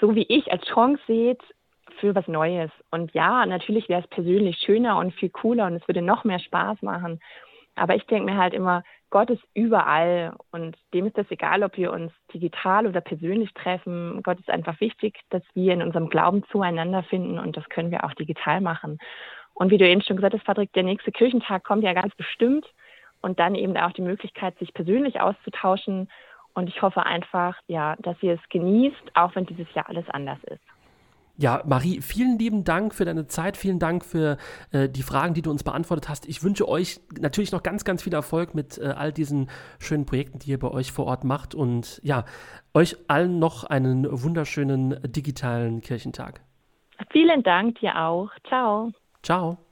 [0.00, 1.40] so wie ich als Chance seht
[1.98, 2.70] für was Neues.
[2.90, 6.38] Und ja, natürlich wäre es persönlich schöner und viel cooler und es würde noch mehr
[6.38, 7.20] Spaß machen.
[7.76, 11.76] Aber ich denke mir halt immer, Gott ist überall und dem ist das egal, ob
[11.76, 14.22] wir uns digital oder persönlich treffen.
[14.22, 18.04] Gott ist einfach wichtig, dass wir in unserem Glauben zueinander finden und das können wir
[18.04, 18.98] auch digital machen.
[19.54, 22.66] Und wie du eben schon gesagt hast, Patrick, der nächste Kirchentag kommt ja ganz bestimmt
[23.22, 26.08] und dann eben auch die Möglichkeit, sich persönlich auszutauschen.
[26.54, 30.38] Und ich hoffe einfach, ja, dass ihr es genießt, auch wenn dieses Jahr alles anders
[30.44, 30.62] ist.
[31.40, 34.36] Ja, Marie, vielen lieben Dank für deine Zeit, vielen Dank für
[34.72, 36.28] äh, die Fragen, die du uns beantwortet hast.
[36.28, 40.38] Ich wünsche euch natürlich noch ganz, ganz viel Erfolg mit äh, all diesen schönen Projekten,
[40.38, 41.54] die ihr bei euch vor Ort macht.
[41.54, 42.26] Und ja,
[42.74, 46.42] euch allen noch einen wunderschönen digitalen Kirchentag.
[47.10, 48.28] Vielen Dank dir auch.
[48.46, 48.92] Ciao.
[49.22, 49.69] Ciao.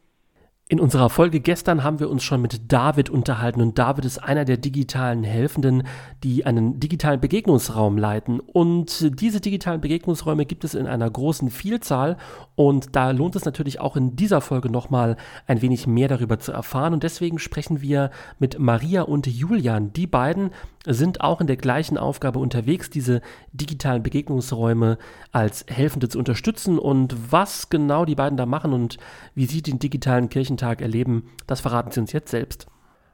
[0.71, 4.45] In unserer Folge gestern haben wir uns schon mit David unterhalten und David ist einer
[4.45, 5.85] der digitalen Helfenden,
[6.23, 8.39] die einen digitalen Begegnungsraum leiten.
[8.39, 12.19] Und diese digitalen Begegnungsräume gibt es in einer großen Vielzahl
[12.55, 16.53] und da lohnt es natürlich auch in dieser Folge nochmal ein wenig mehr darüber zu
[16.53, 16.93] erfahren.
[16.93, 19.95] Und deswegen sprechen wir mit Maria und Julian.
[19.95, 20.51] Die beiden
[20.95, 23.21] sind auch in der gleichen Aufgabe unterwegs, diese
[23.53, 24.99] digitalen Begegnungsräume
[25.33, 26.79] als Helfende zu unterstützen.
[26.79, 28.99] Und was genau die beiden da machen und
[29.35, 32.67] wie sie den digitalen Kirchentag erleben, das verraten sie uns jetzt selbst.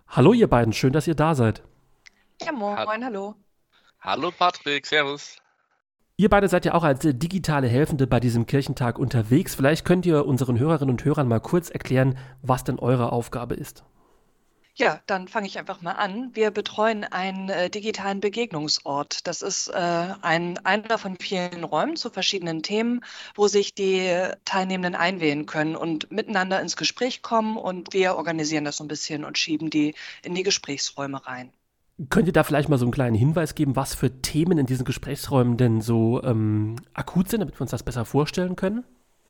[0.09, 1.63] Hallo ihr beiden, schön, dass ihr da seid.
[2.43, 3.35] Ja, moin, ha hallo.
[4.01, 5.37] Hallo Patrick, servus.
[6.17, 9.57] Ihr beide seid ja auch als digitale Helfende bei diesem Kirchentag unterwegs.
[9.57, 13.83] Vielleicht könnt ihr unseren Hörerinnen und Hörern mal kurz erklären, was denn eure Aufgabe ist.
[14.77, 16.31] Ja, dann fange ich einfach mal an.
[16.35, 19.25] Wir betreuen einen äh, digitalen Begegnungsort.
[19.27, 23.05] Das ist äh, ein, einer von vielen Räumen zu verschiedenen Themen,
[23.37, 24.13] wo sich die
[24.45, 27.57] Teilnehmenden einwählen können und miteinander ins Gespräch kommen.
[27.57, 31.53] Und wir organisieren das so ein bisschen und schieben die in die Gesprächsräume rein.
[32.11, 34.85] Könnt ihr da vielleicht mal so einen kleinen Hinweis geben, was für Themen in diesen
[34.85, 38.83] Gesprächsräumen denn so ähm, akut sind, damit wir uns das besser vorstellen können?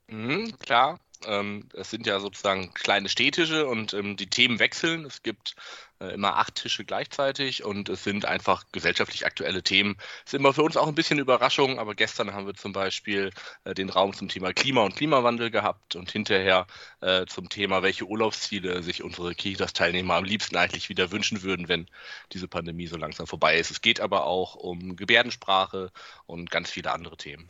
[0.09, 5.04] Mhm, klar, ähm, es sind ja sozusagen kleine Städtische und ähm, die Themen wechseln.
[5.04, 5.56] Es gibt
[6.00, 9.96] äh, immer acht Tische gleichzeitig und es sind einfach gesellschaftlich aktuelle Themen.
[10.24, 13.30] Es ist immer für uns auch ein bisschen Überraschung, aber gestern haben wir zum Beispiel
[13.64, 16.66] äh, den Raum zum Thema Klima und Klimawandel gehabt und hinterher
[17.00, 21.87] äh, zum Thema, welche Urlaubsziele sich unsere Kitas-Teilnehmer am liebsten eigentlich wieder wünschen würden, wenn
[22.32, 23.70] diese Pandemie so langsam vorbei ist.
[23.70, 25.92] Es geht aber auch um Gebärdensprache
[26.26, 27.48] und ganz viele andere Themen.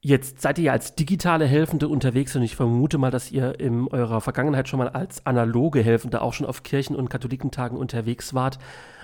[0.00, 3.88] Jetzt seid ihr ja als digitale Helfende unterwegs und ich vermute mal, dass ihr in
[3.88, 8.58] eurer Vergangenheit schon mal als analoge Helfende auch schon auf Kirchen- und Katholikentagen unterwegs wart.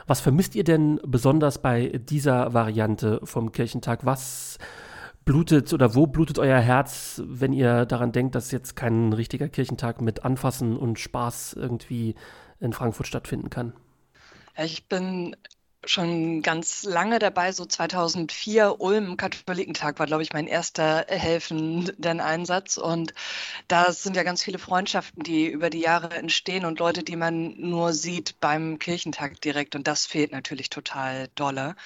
[0.06, 4.06] Was vermisst ihr denn besonders bei dieser Variante vom Kirchentag?
[4.06, 4.58] Was
[5.24, 10.00] blutet oder wo blutet euer Herz, wenn ihr daran denkt, dass jetzt kein richtiger Kirchentag
[10.00, 12.14] mit Anfassen und Spaß irgendwie
[12.60, 13.72] in Frankfurt stattfinden kann?
[14.56, 15.34] Ich bin
[15.86, 22.76] schon ganz lange dabei, so 2004 Ulm Katholikentag war, glaube ich, mein erster helfenden Einsatz.
[22.76, 23.14] Und
[23.68, 27.54] da sind ja ganz viele Freundschaften, die über die Jahre entstehen und Leute, die man
[27.58, 29.74] nur sieht beim Kirchentag direkt.
[29.74, 31.76] Und das fehlt natürlich total dolle.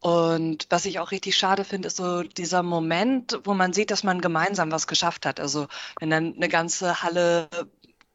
[0.00, 4.02] Und was ich auch richtig schade finde, ist so dieser Moment, wo man sieht, dass
[4.02, 5.40] man gemeinsam was geschafft hat.
[5.40, 7.48] Also wenn dann eine ganze Halle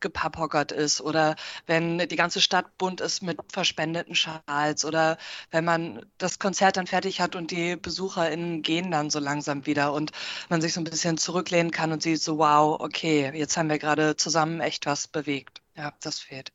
[0.06, 5.18] gepaphockert ist oder wenn die ganze Stadt bunt ist mit verspendeten Schals oder
[5.50, 9.94] wenn man das Konzert dann fertig hat und die BesucherInnen gehen dann so langsam wieder
[9.94, 10.12] und
[10.50, 13.80] man sich so ein bisschen zurücklehnen kann und sieht so, wow, okay, jetzt haben wir
[13.80, 15.62] gerade zusammen echt was bewegt.
[15.76, 16.52] Ja, das fehlt.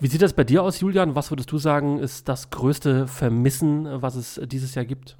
[0.00, 1.14] Wie sieht das bei dir aus, Julian?
[1.14, 5.16] Was würdest du sagen, ist das größte Vermissen, was es dieses Jahr gibt?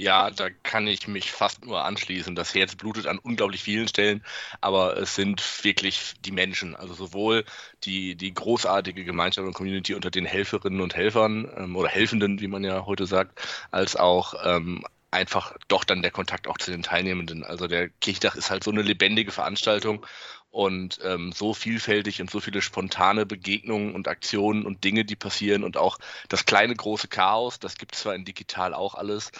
[0.00, 2.34] Ja, da kann ich mich fast nur anschließen.
[2.34, 4.24] Das Herz blutet an unglaublich vielen Stellen,
[4.62, 7.44] aber es sind wirklich die Menschen, also sowohl
[7.84, 12.48] die, die großartige Gemeinschaft und Community unter den Helferinnen und Helfern ähm, oder Helfenden, wie
[12.48, 16.82] man ja heute sagt, als auch ähm, einfach doch dann der Kontakt auch zu den
[16.82, 17.44] Teilnehmenden.
[17.44, 20.06] Also der Kirchtag ist halt so eine lebendige Veranstaltung
[20.50, 25.62] und ähm, so vielfältig und so viele spontane Begegnungen und Aktionen und Dinge, die passieren
[25.62, 29.30] und auch das kleine große Chaos, das gibt es zwar in digital auch alles,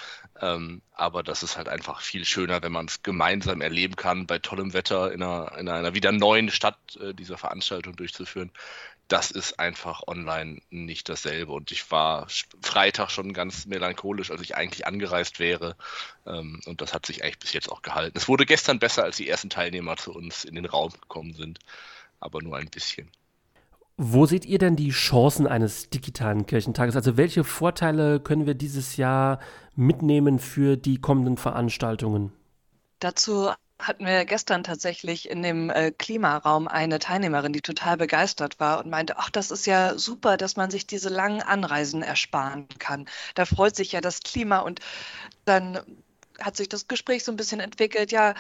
[0.40, 4.38] ähm, aber das ist halt einfach viel schöner, wenn man es gemeinsam erleben kann, bei
[4.38, 8.50] tollem Wetter in einer, in einer wieder neuen Stadt äh, diese Veranstaltung durchzuführen
[9.10, 11.52] das ist einfach online nicht dasselbe.
[11.52, 12.28] Und ich war
[12.62, 15.76] Freitag schon ganz melancholisch, als ich eigentlich angereist wäre.
[16.26, 18.16] Ähm, und das hat sich eigentlich bis jetzt auch gehalten.
[18.16, 21.58] Es wurde gestern besser, als die ersten Teilnehmer zu uns in den Raum gekommen sind,
[22.20, 23.10] aber nur ein bisschen.
[24.02, 26.96] Wo seht ihr denn die Chancen eines digitalen Kirchentages?
[26.96, 29.40] Also welche Vorteile können wir dieses Jahr
[29.76, 32.32] mitnehmen für die kommenden Veranstaltungen?
[33.00, 38.82] Dazu hatten wir gestern tatsächlich in dem äh, Klimaraum eine Teilnehmerin, die total begeistert war
[38.82, 43.04] und meinte, ach, das ist ja super, dass man sich diese langen Anreisen ersparen kann.
[43.34, 44.80] Da freut sich ja das Klima und
[45.44, 45.78] dann
[46.40, 48.32] hat sich das Gespräch so ein bisschen entwickelt, ja,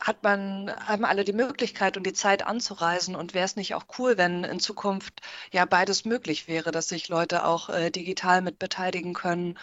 [0.00, 3.84] hat man, haben alle die Möglichkeit und die Zeit anzureisen und wäre es nicht auch
[3.98, 5.20] cool, wenn in Zukunft
[5.52, 9.58] ja beides möglich wäre, dass sich Leute auch äh, digital mit beteiligen können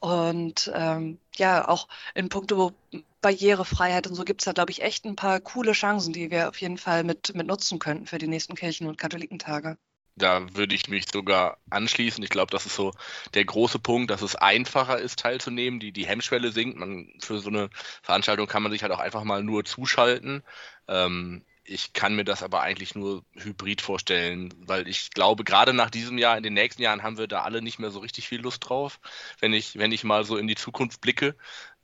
[0.00, 2.72] und ähm, ja, auch in puncto
[3.20, 6.48] Barrierefreiheit und so gibt es da, glaube ich, echt ein paar coole Chancen, die wir
[6.48, 9.78] auf jeden Fall mit, mit nutzen könnten für die nächsten Kirchen- und Katholikentage.
[10.16, 12.22] Da würde ich mich sogar anschließen.
[12.22, 12.92] Ich glaube, das ist so
[13.34, 15.80] der große Punkt, dass es einfacher ist, teilzunehmen.
[15.80, 16.76] Die, die Hemmschwelle sinkt.
[16.78, 17.70] Man, für so eine
[18.02, 20.42] Veranstaltung kann man sich halt auch einfach mal nur zuschalten.
[20.88, 25.90] Ähm, ich kann mir das aber eigentlich nur hybrid vorstellen, weil ich glaube, gerade nach
[25.90, 28.40] diesem Jahr, in den nächsten Jahren haben wir da alle nicht mehr so richtig viel
[28.40, 28.98] Lust drauf,
[29.40, 31.36] wenn ich, wenn ich mal so in die Zukunft blicke.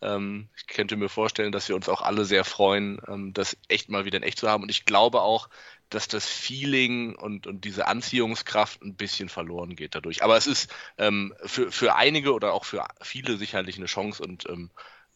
[0.02, 3.88] Ähm, ich könnte mir vorstellen, dass wir uns auch alle sehr freuen, ähm, das echt
[3.88, 4.62] mal wieder in echt zu haben.
[4.62, 5.48] Und ich glaube auch,
[5.90, 10.22] dass das Feeling und, und diese Anziehungskraft ein bisschen verloren geht dadurch.
[10.22, 14.48] Aber es ist ähm, für, für einige oder auch für viele sicherlich eine Chance und
[14.48, 14.70] ähm,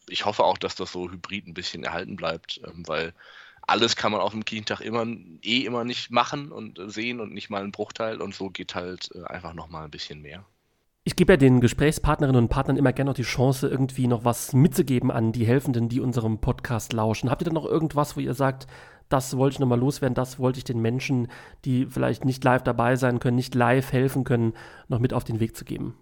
[0.08, 3.14] ich hoffe auch, dass das so hybrid ein bisschen erhalten bleibt, ähm, weil
[3.62, 5.06] alles kann man auf dem Kirchentag immer
[5.42, 8.74] eh immer nicht machen und äh, sehen und nicht mal einen Bruchteil und so geht
[8.74, 10.44] halt äh, einfach noch mal ein bisschen mehr.
[11.04, 14.52] Ich gebe ja den Gesprächspartnerinnen und Partnern immer gerne noch die Chance, irgendwie noch was
[14.52, 17.28] mitzugeben an die Helfenden, die unserem Podcast lauschen.
[17.28, 18.68] Habt ihr denn noch irgendwas, wo ihr sagt,
[19.08, 21.26] das wollte ich nochmal loswerden, das wollte ich den Menschen,
[21.64, 24.52] die vielleicht nicht live dabei sein können, nicht live helfen können,
[24.86, 25.96] noch mit auf den Weg zu geben?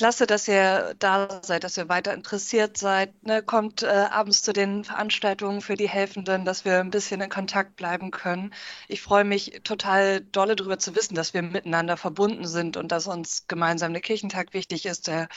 [0.00, 3.22] Klasse, dass ihr da seid, dass ihr weiter interessiert seid.
[3.22, 3.42] Ne?
[3.42, 7.76] Kommt äh, abends zu den Veranstaltungen für die Helfenden, dass wir ein bisschen in Kontakt
[7.76, 8.54] bleiben können.
[8.88, 13.06] Ich freue mich total dolle darüber zu wissen, dass wir miteinander verbunden sind und dass
[13.08, 15.28] uns gemeinsam der Kirchentag wichtig ist, der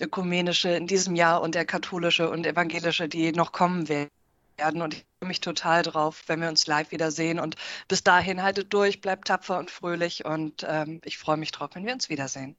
[0.00, 4.80] ökumenische in diesem Jahr und der katholische und evangelische, die noch kommen werden.
[4.80, 7.40] Und ich freue mich total drauf, wenn wir uns live wieder sehen.
[7.40, 7.56] Und
[7.88, 10.24] bis dahin haltet durch, bleibt tapfer und fröhlich.
[10.24, 12.56] Und ähm, ich freue mich drauf, wenn wir uns wiedersehen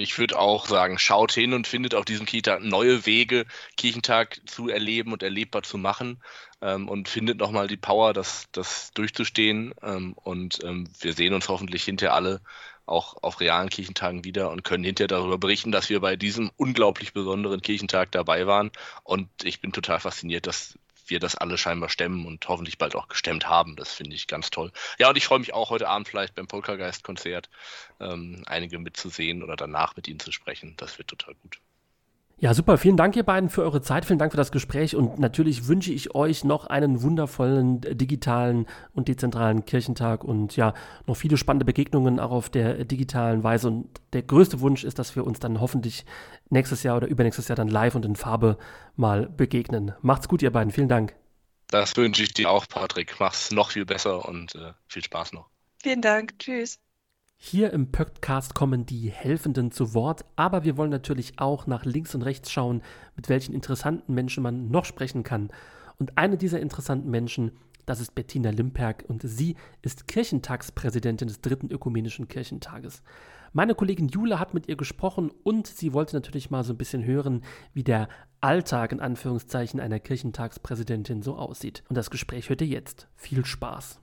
[0.00, 4.68] ich würde auch sagen, schaut hin und findet auf diesem Kirchentag neue Wege, Kirchentag zu
[4.68, 6.22] erleben und erlebbar zu machen
[6.60, 9.74] ähm, und findet nochmal die Power, das, das durchzustehen.
[9.82, 12.40] Ähm, und ähm, wir sehen uns hoffentlich hinterher alle
[12.86, 17.12] auch auf realen Kirchentagen wieder und können hinterher darüber berichten, dass wir bei diesem unglaublich
[17.12, 18.72] besonderen Kirchentag dabei waren.
[19.04, 20.76] Und ich bin total fasziniert, dass
[21.10, 23.76] wir das alle scheinbar stemmen und hoffentlich bald auch gestemmt haben.
[23.76, 24.72] Das finde ich ganz toll.
[24.98, 27.50] Ja, und ich freue mich auch heute Abend vielleicht beim Poltergeist-Konzert
[28.00, 30.74] ähm, einige mitzusehen oder danach mit ihnen zu sprechen.
[30.76, 31.60] Das wird total gut.
[32.42, 32.78] Ja, super.
[32.78, 34.06] Vielen Dank, ihr beiden, für eure Zeit.
[34.06, 34.96] Vielen Dank für das Gespräch.
[34.96, 40.72] Und natürlich wünsche ich euch noch einen wundervollen digitalen und dezentralen Kirchentag und ja,
[41.06, 43.68] noch viele spannende Begegnungen auch auf der digitalen Weise.
[43.68, 46.06] Und der größte Wunsch ist, dass wir uns dann hoffentlich
[46.48, 48.56] nächstes Jahr oder übernächstes Jahr dann live und in Farbe
[48.96, 49.92] mal begegnen.
[50.00, 50.72] Macht's gut, ihr beiden.
[50.72, 51.14] Vielen Dank.
[51.68, 53.16] Das wünsche ich dir auch, Patrick.
[53.20, 55.50] Mach's noch viel besser und äh, viel Spaß noch.
[55.82, 56.38] Vielen Dank.
[56.38, 56.80] Tschüss.
[57.42, 62.14] Hier im Podcast kommen die Helfenden zu Wort, aber wir wollen natürlich auch nach links
[62.14, 62.82] und rechts schauen,
[63.16, 65.48] mit welchen interessanten Menschen man noch sprechen kann.
[65.98, 67.52] Und eine dieser interessanten Menschen,
[67.86, 73.02] das ist Bettina Limperk und sie ist Kirchentagspräsidentin des dritten ökumenischen Kirchentages.
[73.54, 77.06] Meine Kollegin Jule hat mit ihr gesprochen und sie wollte natürlich mal so ein bisschen
[77.06, 78.10] hören, wie der
[78.42, 81.84] Alltag in Anführungszeichen einer Kirchentagspräsidentin so aussieht.
[81.88, 83.08] Und das Gespräch hört ihr jetzt.
[83.16, 83.98] Viel Spaß.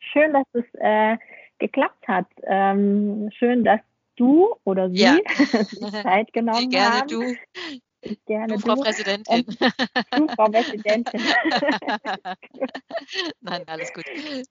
[0.00, 1.18] Schön, dass es äh,
[1.60, 2.26] geklappt hat.
[2.42, 3.80] Ähm, schön, dass
[4.16, 5.18] du oder sie Ja.
[6.02, 7.08] Zeit genommen Gerne haben.
[7.08, 7.34] du,
[8.26, 8.82] gerne du, Frau du.
[8.82, 9.44] Präsidentin.
[10.16, 11.20] Du, Frau Präsidentin.
[13.40, 14.04] Nein, alles gut.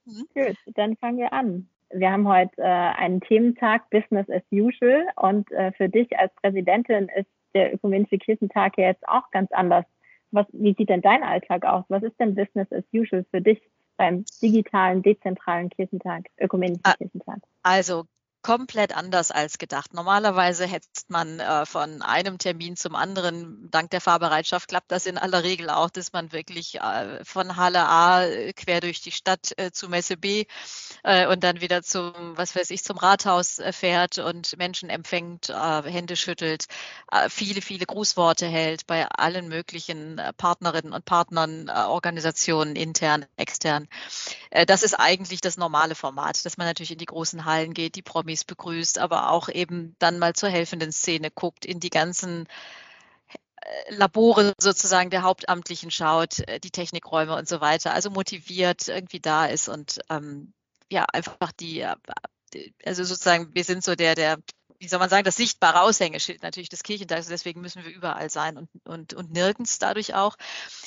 [0.05, 0.25] Mhm.
[0.33, 1.67] Gut, dann fangen wir an.
[1.91, 7.09] Wir haben heute äh, einen Thementag Business as usual und äh, für dich als Präsidentin
[7.15, 9.85] ist der Ökumenische Kirchentag ja jetzt auch ganz anders.
[10.31, 11.83] Was, wie sieht denn dein Alltag aus?
[11.89, 13.59] Was ist denn Business as usual für dich
[13.99, 16.93] beim digitalen, dezentralen Kirchentag, Ökumenischen Ah.
[16.97, 17.39] Kirchentag?
[17.63, 18.05] Also
[18.41, 19.93] komplett anders als gedacht.
[19.93, 23.69] Normalerweise hetzt man äh, von einem Termin zum anderen.
[23.69, 27.85] Dank der Fahrbereitschaft klappt das in aller Regel auch, dass man wirklich äh, von Halle
[27.85, 30.45] A äh, quer durch die Stadt äh, zu Messe B
[31.03, 35.49] äh, und dann wieder zum, was weiß ich, zum Rathaus äh, fährt und Menschen empfängt,
[35.49, 36.65] Hände schüttelt,
[37.29, 43.87] viele, viele Grußworte hält bei allen möglichen Partnerinnen und Partnern, Organisationen, intern, extern.
[44.67, 48.01] Das ist eigentlich das normale Format, dass man natürlich in die großen Hallen geht, die
[48.01, 52.47] Promis begrüßt, aber auch eben dann mal zur helfenden Szene guckt, in die ganzen
[53.61, 59.19] äh, Labore sozusagen der Hauptamtlichen schaut, äh, die Technikräume und so weiter, also motiviert irgendwie
[59.19, 60.53] da ist und ähm,
[60.91, 61.95] ja, einfach die, äh,
[62.53, 64.37] die- also sozusagen, wir sind so der, der,
[64.79, 68.57] wie soll man sagen, das sichtbare Aushängeschild natürlich des Kirchentags, deswegen müssen wir überall sein
[68.57, 70.37] und, und, und nirgends dadurch auch.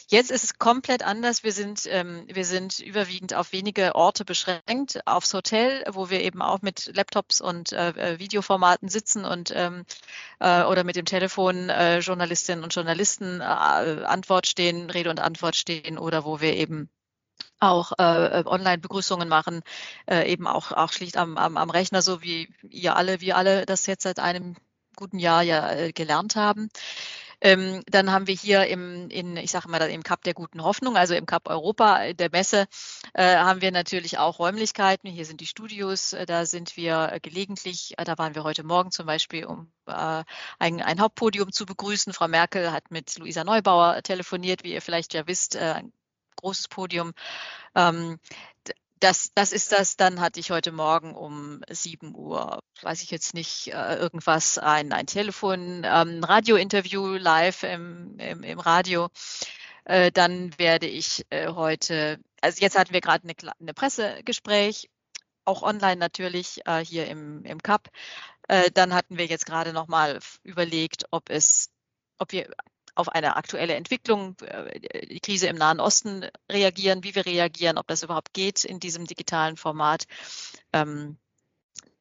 [0.09, 1.45] Jetzt ist es komplett anders.
[1.45, 6.41] Wir sind, ähm, wir sind überwiegend auf wenige Orte beschränkt, aufs Hotel, wo wir eben
[6.41, 9.85] auch mit Laptops und äh, äh, Videoformaten sitzen und ähm,
[10.41, 15.57] äh, oder mit dem Telefon äh, Journalistinnen und Journalisten äh, Antwort stehen, Rede und Antwort
[15.57, 16.89] stehen oder wo wir eben
[17.63, 19.63] auch äh, äh, Online-Begrüßungen machen,
[20.11, 23.67] äh, eben auch, auch schlicht am, am, am Rechner, so wie ihr alle, wir alle
[23.67, 24.57] das jetzt seit einem
[24.97, 26.69] guten Jahr ja äh, gelernt haben.
[27.45, 30.97] Ähm, dann haben wir hier im, in, ich sage mal, im Cup der guten Hoffnung,
[30.97, 32.67] also im Cup Europa äh, der Messe,
[33.15, 35.11] äh, haben wir natürlich auch Räumlichkeiten.
[35.11, 38.63] Hier sind die Studios, äh, da sind wir äh, gelegentlich, äh, da waren wir heute
[38.65, 40.25] Morgen zum Beispiel, um ein,
[40.81, 42.13] ein Hauptpodium zu begrüßen.
[42.13, 45.59] Frau Merkel hat mit Luisa Neubauer telefoniert, wie ihr vielleicht ja wisst,
[46.37, 47.13] großes Podium.
[47.75, 48.19] Ähm,
[49.03, 49.97] das, das ist das.
[49.97, 54.93] Dann hatte ich heute Morgen um 7 Uhr, weiß ich jetzt nicht, äh, irgendwas, ein,
[54.93, 59.09] ein Telefon, ähm, Radiointerview live im, im, im Radio.
[59.85, 64.89] Äh, dann werde ich äh, heute, also jetzt hatten wir gerade eine, eine Pressegespräch,
[65.45, 67.89] auch online natürlich, hier im, im Cup.
[68.75, 71.69] Dann hatten wir jetzt gerade nochmal überlegt, ob es,
[72.19, 72.49] ob wir
[72.95, 77.87] auf eine aktuelle Entwicklung, äh, die Krise im Nahen Osten reagieren, wie wir reagieren, ob
[77.89, 80.05] das überhaupt geht in diesem digitalen Format.
[80.73, 81.19] Ähm,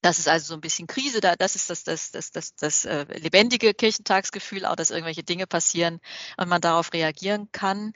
[0.02, 1.36] das ist also so ein bisschen Krise da.
[1.36, 6.00] Das ist das, das, das, das, das äh, lebendige Kirchentagsgefühl, auch dass irgendwelche Dinge passieren
[6.38, 7.94] und man darauf reagieren kann.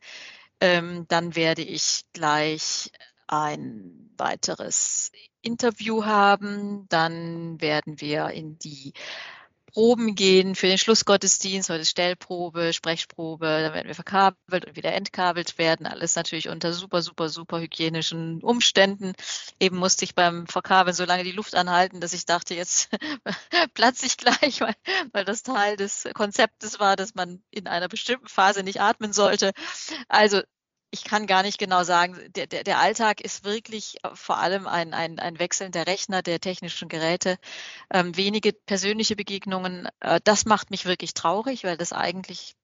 [0.62, 2.91] Ähm, dann werde ich gleich
[3.28, 6.88] ein weiteres Interview haben.
[6.89, 8.93] Dann werden wir in die
[9.76, 15.57] Proben gehen für den Schlussgottesdienst, heute Stellprobe, Sprechprobe, dann werden wir verkabelt und wieder entkabelt
[15.57, 15.86] werden.
[15.86, 19.11] Alles natürlich unter super, super, super hygienischen Umständen.
[19.59, 22.89] Eben musste ich beim Verkabeln so lange die Luft anhalten, dass ich dachte, jetzt
[23.73, 24.76] platze ich gleich, weil,
[25.11, 29.51] weil das Teil des Konzeptes war, dass man in einer bestimmten Phase nicht atmen sollte.
[30.07, 30.41] Also
[30.91, 34.67] ich kann gar nicht genau sagen, der, der, der Alltag ist wirklich äh, vor allem
[34.67, 37.38] ein, ein, ein Wechseln der Rechner, der technischen Geräte,
[37.91, 39.89] ähm, wenige persönliche Begegnungen.
[39.99, 42.55] Äh, das macht mich wirklich traurig, weil das eigentlich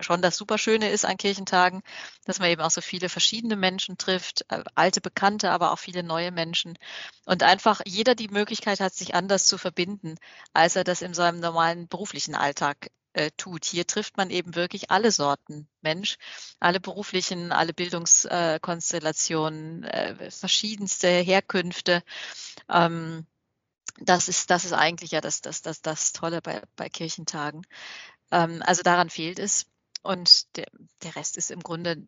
[0.00, 1.82] schon das Superschöne ist an Kirchentagen,
[2.24, 6.02] dass man eben auch so viele verschiedene Menschen trifft, äh, alte Bekannte, aber auch viele
[6.02, 6.76] neue Menschen
[7.24, 10.16] und einfach jeder die Möglichkeit hat, sich anders zu verbinden,
[10.52, 13.64] als er das in seinem normalen beruflichen Alltag äh, tut.
[13.64, 16.16] Hier trifft man eben wirklich alle Sorten Mensch,
[16.60, 22.02] alle beruflichen, alle Bildungskonstellationen, äh, verschiedenste Herkünfte.
[22.68, 23.26] Ähm,
[23.98, 27.62] das ist, das ist eigentlich ja das, das, das, das Tolle bei, bei Kirchentagen.
[28.30, 29.66] Ähm, also daran fehlt es.
[30.02, 30.66] Und der,
[31.02, 32.04] der Rest ist im Grunde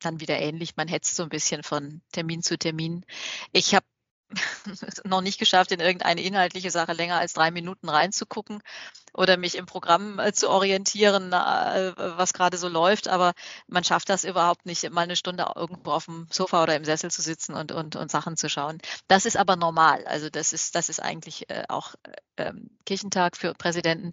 [0.00, 0.76] dann wieder ähnlich.
[0.76, 3.04] Man hetzt so ein bisschen von Termin zu Termin.
[3.52, 3.86] Ich habe
[5.04, 8.62] noch nicht geschafft, in irgendeine inhaltliche Sache länger als drei Minuten reinzugucken
[9.14, 13.08] oder mich im Programm äh, zu orientieren, äh, was gerade so läuft.
[13.08, 13.32] Aber
[13.66, 17.10] man schafft das überhaupt nicht, mal eine Stunde irgendwo auf dem Sofa oder im Sessel
[17.10, 18.78] zu sitzen und, und, und Sachen zu schauen.
[19.08, 20.04] Das ist aber normal.
[20.06, 21.94] Also das ist, das ist eigentlich äh, auch
[22.36, 24.12] ähm, Kirchentag für Präsidenten.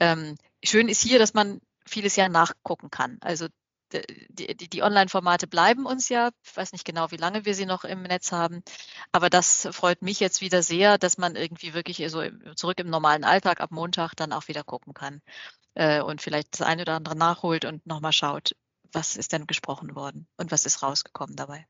[0.00, 3.18] Ähm, schön ist hier, dass man vieles ja nachgucken kann.
[3.20, 3.46] Also
[4.28, 6.30] die, die, die Online-Formate bleiben uns ja.
[6.44, 8.62] Ich weiß nicht genau, wie lange wir sie noch im Netz haben.
[9.12, 12.22] Aber das freut mich jetzt wieder sehr, dass man irgendwie wirklich so
[12.54, 15.20] zurück im normalen Alltag ab Montag dann auch wieder gucken kann
[15.74, 18.56] äh, und vielleicht das eine oder andere nachholt und nochmal schaut,
[18.92, 21.66] was ist denn gesprochen worden und was ist rausgekommen dabei.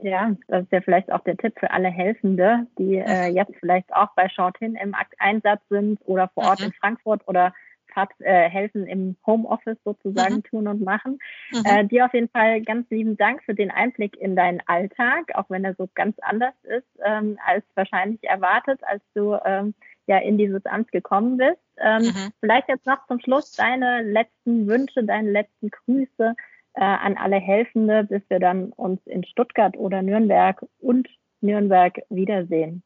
[0.00, 3.36] Ja, das ist ja vielleicht auch der Tipp für alle Helfende, die äh, mhm.
[3.36, 6.66] jetzt vielleicht auch bei Shorthin im Einsatz sind oder vor Ort mhm.
[6.66, 7.52] in Frankfurt oder
[7.94, 10.42] hat, äh, helfen im Homeoffice sozusagen mhm.
[10.44, 11.18] tun und machen.
[11.50, 11.62] Mhm.
[11.64, 15.48] Äh, dir auf jeden Fall ganz lieben Dank für den Einblick in deinen Alltag, auch
[15.48, 19.74] wenn er so ganz anders ist ähm, als wahrscheinlich erwartet, als du ähm,
[20.06, 21.60] ja in dieses Amt gekommen bist.
[21.78, 22.32] Ähm, mhm.
[22.40, 26.34] Vielleicht jetzt noch zum Schluss deine letzten Wünsche, deine letzten Grüße
[26.74, 31.08] äh, an alle Helfende, bis wir dann uns in Stuttgart oder Nürnberg und
[31.40, 32.82] Nürnberg wiedersehen.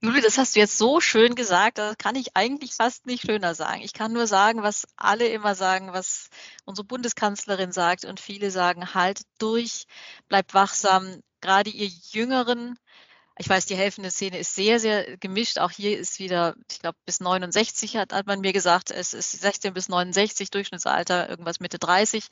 [0.00, 3.54] Juli, das hast du jetzt so schön gesagt, das kann ich eigentlich fast nicht schöner
[3.54, 3.82] sagen.
[3.82, 6.28] Ich kann nur sagen, was alle immer sagen, was
[6.64, 9.86] unsere Bundeskanzlerin sagt und viele sagen, halt durch,
[10.28, 11.22] bleibt wachsam.
[11.40, 12.78] Gerade ihr Jüngeren,
[13.40, 15.58] ich weiß, die helfende Szene ist sehr, sehr gemischt.
[15.58, 19.32] Auch hier ist wieder, ich glaube, bis 69 hat, hat man mir gesagt, es ist
[19.32, 22.26] 16 bis 69, Durchschnittsalter irgendwas Mitte 30.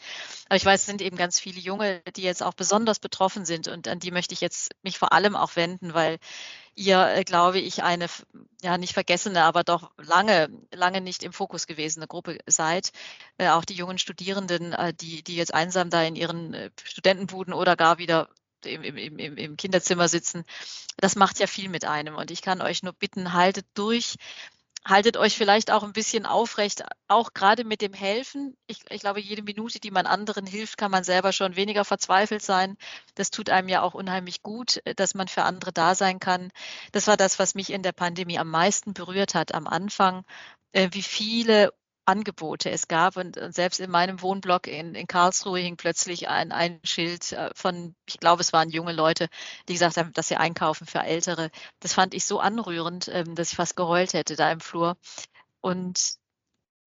[0.50, 3.68] Aber ich weiß, es sind eben ganz viele Junge, die jetzt auch besonders betroffen sind
[3.68, 6.18] und an die möchte ich jetzt mich vor allem auch wenden, weil
[6.74, 8.08] ihr, äh, glaube ich, eine,
[8.60, 12.92] ja, nicht vergessene, aber doch lange, lange nicht im Fokus gewesene Gruppe seid.
[13.38, 17.76] Äh, auch die jungen Studierenden, äh, die, die jetzt einsam da in ihren Studentenbuden oder
[17.76, 18.28] gar wieder
[18.64, 20.44] im, im, im, im Kinderzimmer sitzen.
[20.96, 22.16] Das macht ja viel mit einem.
[22.16, 24.16] Und ich kann euch nur bitten, haltet durch,
[24.84, 28.56] haltet euch vielleicht auch ein bisschen aufrecht, auch gerade mit dem Helfen.
[28.66, 32.42] Ich, ich, glaube, jede Minute, die man anderen hilft, kann man selber schon weniger verzweifelt
[32.42, 32.76] sein.
[33.14, 36.50] Das tut einem ja auch unheimlich gut, dass man für andere da sein kann.
[36.92, 40.24] Das war das, was mich in der Pandemie am meisten berührt hat am Anfang,
[40.72, 41.72] äh, wie viele
[42.08, 43.16] Angebote es gab.
[43.16, 47.50] Und, und selbst in meinem Wohnblock in, in Karlsruhe hing plötzlich ein, ein Schild äh,
[47.54, 49.28] von, ich glaube, es waren junge Leute,
[49.68, 51.50] die gesagt haben, dass sie einkaufen für Ältere.
[51.80, 54.96] Das fand ich so anrührend, ähm, dass ich fast geheult hätte da im Flur.
[55.60, 56.14] Und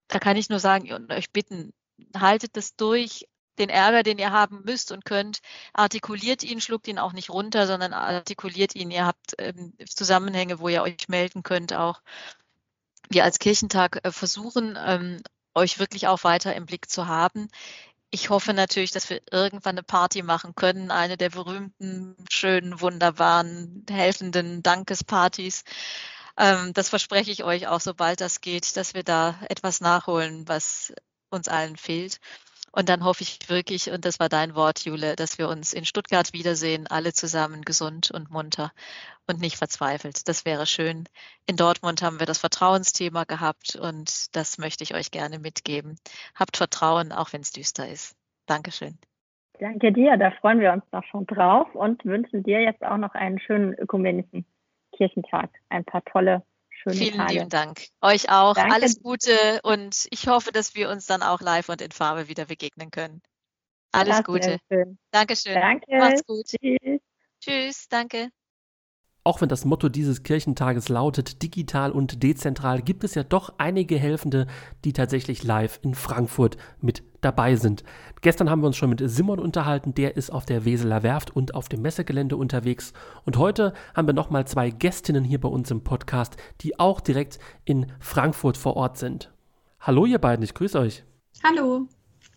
[0.08, 1.72] da kann ich nur sagen und euch bitten,
[2.14, 3.26] haltet das durch,
[3.58, 5.40] den Ärger, den ihr haben müsst und könnt,
[5.74, 8.90] artikuliert ihn, schluckt ihn auch nicht runter, sondern artikuliert ihn.
[8.90, 12.00] Ihr habt ähm, Zusammenhänge, wo ihr euch melden könnt auch
[13.12, 15.22] wir als Kirchentag äh, versuchen, ähm,
[15.54, 17.48] euch wirklich auch weiter im Blick zu haben.
[18.10, 23.86] Ich hoffe natürlich, dass wir irgendwann eine Party machen können, eine der berühmten, schönen, wunderbaren,
[23.88, 25.64] helfenden Dankespartys.
[26.36, 30.92] Ähm, das verspreche ich euch auch, sobald das geht, dass wir da etwas nachholen, was
[31.30, 32.18] uns allen fehlt.
[32.72, 35.84] Und dann hoffe ich wirklich, und das war dein Wort, Jule, dass wir uns in
[35.84, 38.72] Stuttgart wiedersehen, alle zusammen gesund und munter
[39.26, 40.26] und nicht verzweifelt.
[40.26, 41.04] Das wäre schön.
[41.46, 45.96] In Dortmund haben wir das Vertrauensthema gehabt und das möchte ich euch gerne mitgeben.
[46.34, 48.16] Habt Vertrauen, auch wenn es düster ist.
[48.46, 48.98] Dankeschön.
[49.60, 53.14] Danke dir, da freuen wir uns noch schon drauf und wünschen dir jetzt auch noch
[53.14, 54.46] einen schönen ökumenischen
[54.92, 55.50] Kirchentag.
[55.68, 56.42] Ein paar tolle
[56.82, 57.32] schöne Vielen Tage.
[57.32, 57.86] lieben Dank.
[58.00, 58.54] Euch auch.
[58.54, 58.74] Danke.
[58.74, 62.46] Alles Gute und ich hoffe, dass wir uns dann auch live und in Farbe wieder
[62.46, 63.22] begegnen können.
[63.92, 64.58] Alles Gute.
[64.70, 64.98] schön.
[65.10, 65.54] Dankeschön.
[65.54, 65.86] Danke.
[65.90, 66.46] Macht's gut.
[66.46, 67.00] Tschüss.
[67.40, 67.88] Tschüss.
[67.88, 68.30] Danke.
[69.24, 73.96] Auch wenn das Motto dieses Kirchentages lautet digital und dezentral, gibt es ja doch einige
[73.96, 74.48] Helfende,
[74.84, 77.84] die tatsächlich live in Frankfurt mit dabei sind.
[78.20, 81.54] Gestern haben wir uns schon mit Simon unterhalten, der ist auf der Weseler Werft und
[81.54, 82.92] auf dem Messegelände unterwegs.
[83.24, 87.38] Und heute haben wir nochmal zwei Gästinnen hier bei uns im Podcast, die auch direkt
[87.64, 89.32] in Frankfurt vor Ort sind.
[89.78, 91.04] Hallo ihr beiden, ich grüße euch.
[91.44, 91.86] Hallo.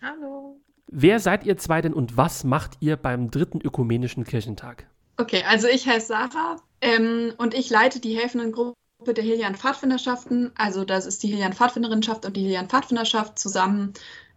[0.03, 0.59] Hallo.
[0.87, 4.87] Wer seid ihr zwei denn und was macht ihr beim dritten ökumenischen Kirchentag?
[5.17, 8.75] Okay, also ich heiße Sarah ähm, und ich leite die helfenden Gruppe
[9.13, 10.51] der Helian Pfadfinderschaften.
[10.55, 13.93] Also das ist die Helian Pfadfinderinnenschaft und die Helian Pfadfinderschaft zusammen.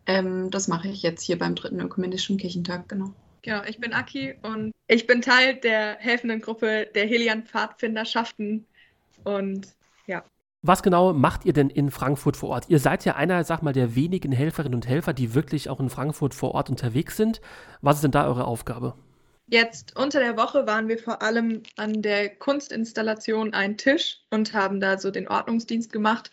[0.06, 3.12] Ähm, das mache ich jetzt hier beim dritten ökumenischen Kirchentag, genau.
[3.42, 8.66] Genau, ich bin Aki und ich bin Teil der helfenden Gruppe der Helian Pfadfinderschaften
[9.24, 9.68] und
[10.06, 10.22] ja.
[10.62, 12.68] Was genau macht ihr denn in Frankfurt vor Ort?
[12.68, 15.88] Ihr seid ja einer, sag mal, der wenigen Helferinnen und Helfer, die wirklich auch in
[15.88, 17.40] Frankfurt vor Ort unterwegs sind.
[17.80, 18.94] Was ist denn da eure Aufgabe?
[19.50, 24.78] Jetzt unter der Woche waren wir vor allem an der Kunstinstallation Ein Tisch und haben
[24.78, 26.30] da so den Ordnungsdienst gemacht,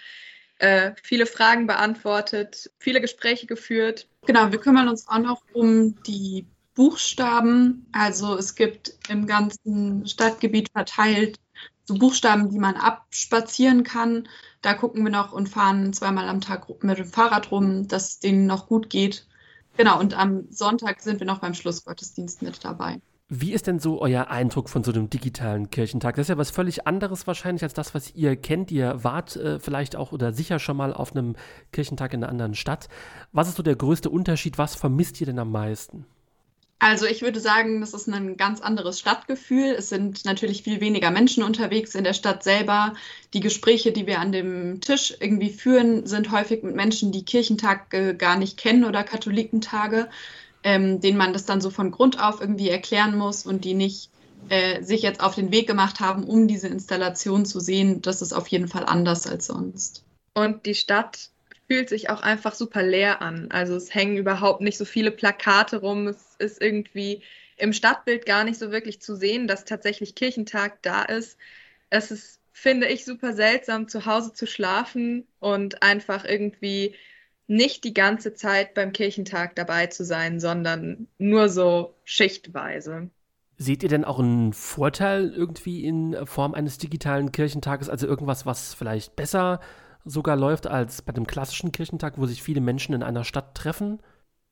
[0.60, 4.08] äh, viele Fragen beantwortet, viele Gespräche geführt.
[4.26, 7.88] Genau, wir kümmern uns auch noch um die Buchstaben.
[7.94, 11.40] Also es gibt im ganzen Stadtgebiet verteilt
[11.86, 14.28] so Buchstaben, die man abspazieren kann.
[14.62, 18.20] Da gucken wir noch und fahren zweimal am Tag mit dem Fahrrad rum, dass es
[18.20, 19.26] denen noch gut geht.
[19.78, 23.00] Genau, und am Sonntag sind wir noch beim Schlussgottesdienst mit dabei.
[23.28, 26.16] Wie ist denn so euer Eindruck von so einem digitalen Kirchentag?
[26.16, 28.70] Das ist ja was völlig anderes wahrscheinlich als das, was ihr kennt.
[28.72, 31.36] Ihr wart äh, vielleicht auch oder sicher schon mal auf einem
[31.72, 32.88] Kirchentag in einer anderen Stadt.
[33.32, 34.60] Was ist so der größte Unterschied?
[34.60, 36.06] Was vermisst ihr denn am meisten?
[36.78, 39.76] Also ich würde sagen, das ist ein ganz anderes Stadtgefühl.
[39.78, 42.94] Es sind natürlich viel weniger Menschen unterwegs in der Stadt selber.
[43.34, 48.16] Die Gespräche, die wir an dem Tisch irgendwie führen, sind häufig mit Menschen, die Kirchentage
[48.16, 50.10] gar nicht kennen oder Katholikentage,
[50.64, 54.10] ähm, denen man das dann so von Grund auf irgendwie erklären muss und die nicht
[54.50, 58.02] äh, sich jetzt auf den Weg gemacht haben, um diese Installation zu sehen.
[58.02, 60.04] Das ist auf jeden Fall anders als sonst.
[60.34, 61.30] Und die Stadt
[61.68, 63.50] fühlt sich auch einfach super leer an.
[63.52, 66.08] Also es hängen überhaupt nicht so viele Plakate rum.
[66.08, 67.24] Es ist irgendwie
[67.58, 71.38] im Stadtbild gar nicht so wirklich zu sehen, dass tatsächlich Kirchentag da ist.
[71.90, 76.96] Es ist, finde ich, super seltsam, zu Hause zu schlafen und einfach irgendwie
[77.48, 83.10] nicht die ganze Zeit beim Kirchentag dabei zu sein, sondern nur so schichtweise.
[83.58, 87.88] Seht ihr denn auch einen Vorteil irgendwie in Form eines digitalen Kirchentages?
[87.88, 89.62] Also irgendwas, was vielleicht besser
[90.06, 94.00] sogar läuft als bei dem klassischen Kirchentag, wo sich viele Menschen in einer Stadt treffen?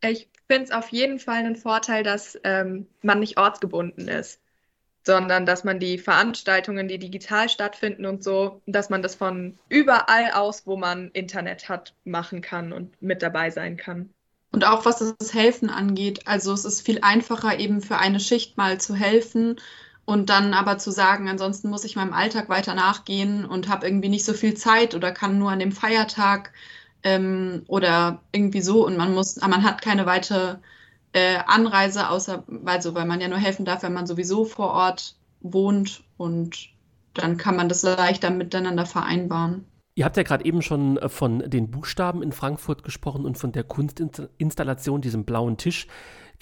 [0.02, 4.42] Ich finde es auf jeden Fall einen Vorteil, dass ähm, man nicht ortsgebunden ist,
[5.06, 10.32] sondern dass man die Veranstaltungen, die digital stattfinden und so, dass man das von überall
[10.34, 14.10] aus, wo man Internet hat, machen kann und mit dabei sein kann.
[14.52, 16.28] Und auch was das Helfen angeht.
[16.28, 19.56] Also es ist viel einfacher, eben für eine Schicht mal zu helfen
[20.06, 24.10] und dann aber zu sagen, ansonsten muss ich meinem Alltag weiter nachgehen und habe irgendwie
[24.10, 26.52] nicht so viel Zeit oder kann nur an dem Feiertag
[27.04, 30.58] ähm, oder irgendwie so und man muss, man hat keine weitere
[31.14, 35.16] äh, Anreise, außer also, weil man ja nur helfen darf, wenn man sowieso vor Ort
[35.42, 36.70] wohnt und
[37.14, 39.66] dann kann man das leichter miteinander vereinbaren.
[39.96, 43.52] Ihr habt ja gerade eben schon äh, von den Buchstaben in Frankfurt gesprochen und von
[43.52, 45.88] der Kunstinstallation, diesem blauen Tisch.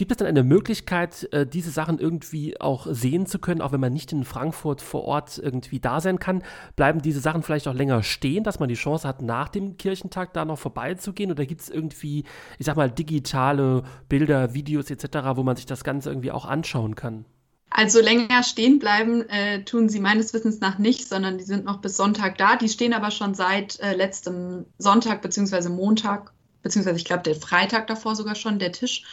[0.02, 3.80] Gibt es denn eine Möglichkeit, äh, diese Sachen irgendwie auch sehen zu können, auch wenn
[3.80, 6.42] man nicht in Frankfurt vor Ort irgendwie da sein kann?
[6.76, 10.34] Bleiben diese Sachen vielleicht auch länger stehen, dass man die Chance hat, nach dem Kirchentag
[10.34, 11.30] da noch vorbeizugehen?
[11.30, 12.24] Oder gibt es irgendwie,
[12.58, 16.96] ich sag mal, digitale Bilder, Videos etc., wo man sich das Ganze irgendwie auch anschauen
[16.96, 17.26] kann?
[17.70, 21.80] Also länger stehen bleiben äh, tun sie meines Wissens nach nicht, sondern die sind noch
[21.80, 22.56] bis Sonntag da.
[22.56, 25.70] Die stehen aber schon seit äh, letztem Sonntag bzw.
[25.70, 26.34] Montag,
[26.64, 29.04] beziehungsweise ich glaube der Freitag davor sogar schon, der Tisch.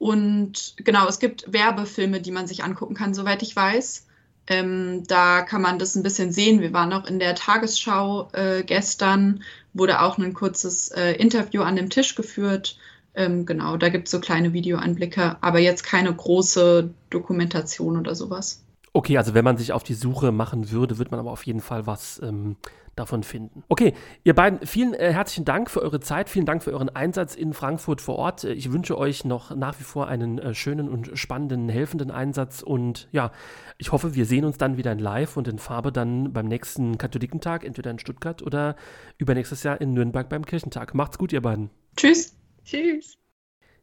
[0.00, 4.06] Und genau, es gibt Werbefilme, die man sich angucken kann, soweit ich weiß.
[4.46, 6.62] Ähm, da kann man das ein bisschen sehen.
[6.62, 9.42] Wir waren auch in der Tagesschau äh, gestern,
[9.74, 12.78] wurde auch ein kurzes äh, Interview an dem Tisch geführt.
[13.14, 18.62] Ähm, genau, da gibt es so kleine Videoanblicke, aber jetzt keine große Dokumentation oder sowas.
[18.92, 21.60] Okay, also wenn man sich auf die Suche machen würde, wird man aber auf jeden
[21.60, 22.56] Fall was ähm,
[22.96, 23.62] davon finden.
[23.68, 27.36] Okay, ihr beiden, vielen äh, herzlichen Dank für eure Zeit, vielen Dank für euren Einsatz
[27.36, 28.44] in Frankfurt vor Ort.
[28.44, 32.62] Äh, ich wünsche euch noch nach wie vor einen äh, schönen und spannenden, helfenden Einsatz
[32.62, 33.30] und ja,
[33.78, 36.98] ich hoffe, wir sehen uns dann wieder in Live und in Farbe dann beim nächsten
[36.98, 38.74] Katholikentag, entweder in Stuttgart oder
[39.18, 40.94] übernächstes Jahr in Nürnberg beim Kirchentag.
[40.94, 41.70] Macht's gut, ihr beiden.
[41.96, 42.36] Tschüss.
[42.64, 43.19] Tschüss.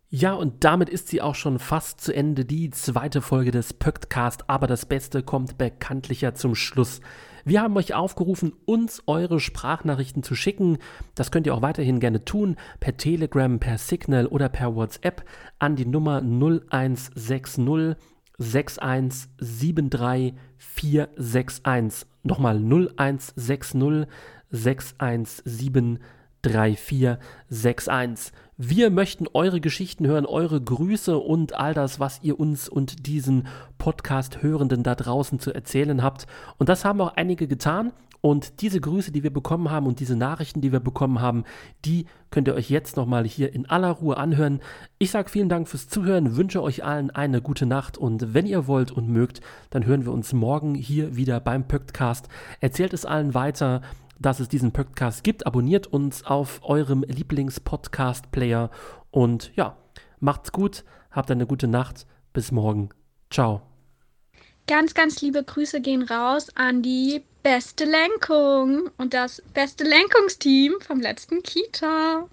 [0.10, 4.49] Ja, und damit ist sie auch schon fast zu Ende, die zweite Folge des Pöktcast,
[4.49, 7.01] aber das Beste kommt bekanntlicher zum Schluss.
[7.43, 10.78] Wir haben euch aufgerufen, uns eure Sprachnachrichten zu schicken.
[11.16, 15.26] Das könnt ihr auch weiterhin gerne tun, per Telegram, per Signal oder per WhatsApp
[15.60, 17.97] an die Nummer 0160
[18.38, 22.08] 6173 461.
[22.24, 24.08] Nochmal 0160
[24.51, 25.99] 617
[26.43, 28.32] 3461.
[28.60, 33.45] Wir möchten eure Geschichten hören, eure Grüße und all das, was ihr uns und diesen
[33.78, 36.26] Podcast-Hörenden da draußen zu erzählen habt.
[36.58, 37.93] Und das haben auch einige getan.
[38.20, 41.43] Und diese Grüße, die wir bekommen haben und diese Nachrichten, die wir bekommen haben,
[41.86, 44.62] die könnt ihr euch jetzt nochmal hier in aller Ruhe anhören.
[44.97, 48.66] Ich sage vielen Dank fürs Zuhören, wünsche euch allen eine gute Nacht und wenn ihr
[48.66, 52.28] wollt und mögt, dann hören wir uns morgen hier wieder beim Pöktcast.
[52.60, 53.82] Erzählt es allen weiter
[54.20, 55.45] dass es diesen Podcast gibt.
[55.45, 58.70] Abonniert uns auf eurem Lieblings-Podcast-Player
[59.11, 59.78] und ja,
[60.20, 62.05] macht's gut, habt eine gute Nacht.
[62.34, 62.89] Bis morgen.
[63.32, 63.61] Ciao.
[64.68, 70.99] Ganz, ganz liebe Grüße gehen raus an die beste Lenkung und das beste Lenkungsteam vom
[70.99, 72.28] letzten Kita.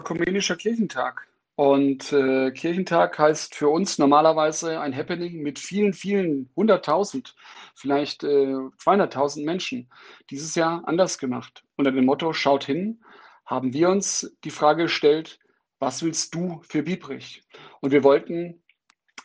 [0.00, 1.28] Ökumenischer Kirchentag.
[1.54, 7.34] Und äh, Kirchentag heißt für uns normalerweise ein Happening mit vielen, vielen hunderttausend,
[7.74, 9.90] vielleicht äh, 200.000 Menschen.
[10.30, 11.62] Dieses Jahr anders gemacht.
[11.76, 13.02] Unter dem Motto Schaut hin,
[13.44, 15.38] haben wir uns die Frage gestellt,
[15.78, 17.42] was willst du für Biebrich?
[17.80, 18.62] Und wir wollten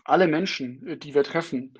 [0.03, 1.80] alle Menschen, äh, die wir treffen,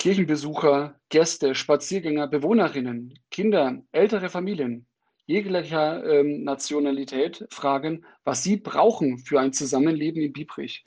[0.00, 4.88] Kirchenbesucher, Gäste, Spaziergänger, Bewohnerinnen, Kinder, ältere Familien
[5.28, 10.84] jeglicher ähm, Nationalität fragen, was sie brauchen für ein Zusammenleben in Biebrich.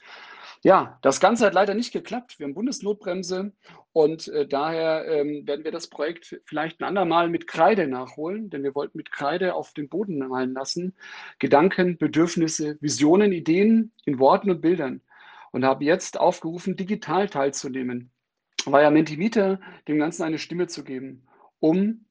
[0.64, 2.38] Ja, das Ganze hat leider nicht geklappt.
[2.38, 3.54] Wir haben Bundesnotbremse
[3.94, 8.64] und äh, daher ähm, werden wir das Projekt vielleicht ein andermal mit Kreide nachholen, denn
[8.64, 10.94] wir wollten mit Kreide auf den Boden malen lassen.
[11.40, 15.02] Gedanken, Bedürfnisse, Visionen, Ideen in Worten und Bildern
[15.52, 18.12] und habe jetzt aufgerufen, digital teilzunehmen
[18.66, 21.24] ja Mentimeter, dem Ganzen eine Stimme zu geben,
[21.60, 22.06] um,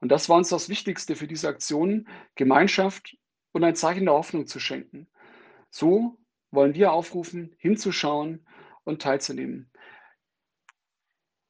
[0.00, 3.16] und das war uns das Wichtigste für diese Aktion, Gemeinschaft
[3.52, 5.08] und ein Zeichen der Hoffnung zu schenken.
[5.70, 6.18] So
[6.50, 8.46] wollen wir aufrufen, hinzuschauen
[8.84, 9.70] und teilzunehmen.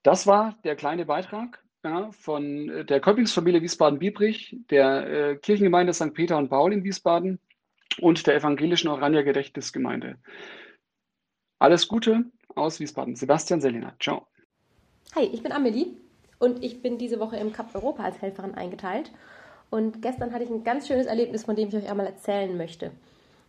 [0.02, 6.14] Das war der kleine Beitrag ja, von äh, der Köppingsfamilie Wiesbaden-Biebrich, der äh, Kirchengemeinde St.
[6.14, 7.40] Peter und Paul in Wiesbaden
[8.00, 10.18] und der evangelischen Orania Gedächtnisgemeinde.
[11.58, 12.24] Alles Gute
[12.54, 13.16] aus Wiesbaden.
[13.16, 13.96] Sebastian Selina.
[14.00, 14.26] Ciao.
[15.14, 15.96] Hi, ich bin Amelie
[16.38, 19.10] und ich bin diese Woche im Cup Europa als Helferin eingeteilt.
[19.70, 22.92] Und gestern hatte ich ein ganz schönes Erlebnis, von dem ich euch einmal erzählen möchte.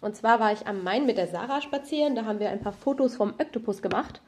[0.01, 2.73] Und zwar war ich am Main mit der Sarah spazieren, da haben wir ein paar
[2.73, 4.21] Fotos vom Oktopus gemacht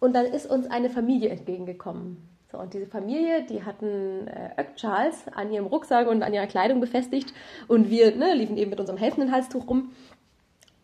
[0.00, 2.28] und dann ist uns eine Familie entgegengekommen.
[2.50, 6.46] So, und diese Familie, die hatten äh, Ök Charles an ihrem Rucksack und an ihrer
[6.46, 7.32] Kleidung befestigt
[7.68, 9.92] und wir ne, liefen eben mit unserem helfenden Halstuch rum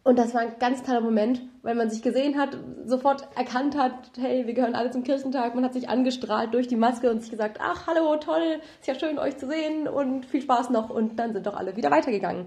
[0.03, 3.93] und das war ein ganz toller Moment, weil man sich gesehen hat, sofort erkannt hat,
[4.19, 5.55] hey, wir gehören alle zum Kirchentag.
[5.55, 8.95] Man hat sich angestrahlt durch die Maske und sich gesagt, ach, hallo, toll, ist ja
[8.95, 10.89] schön, euch zu sehen und viel Spaß noch.
[10.89, 12.47] Und dann sind doch alle wieder weitergegangen.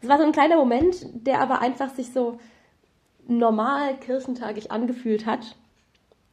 [0.00, 2.38] Es war so ein kleiner Moment, der aber einfach sich so
[3.28, 5.56] normal kirchentagig angefühlt hat.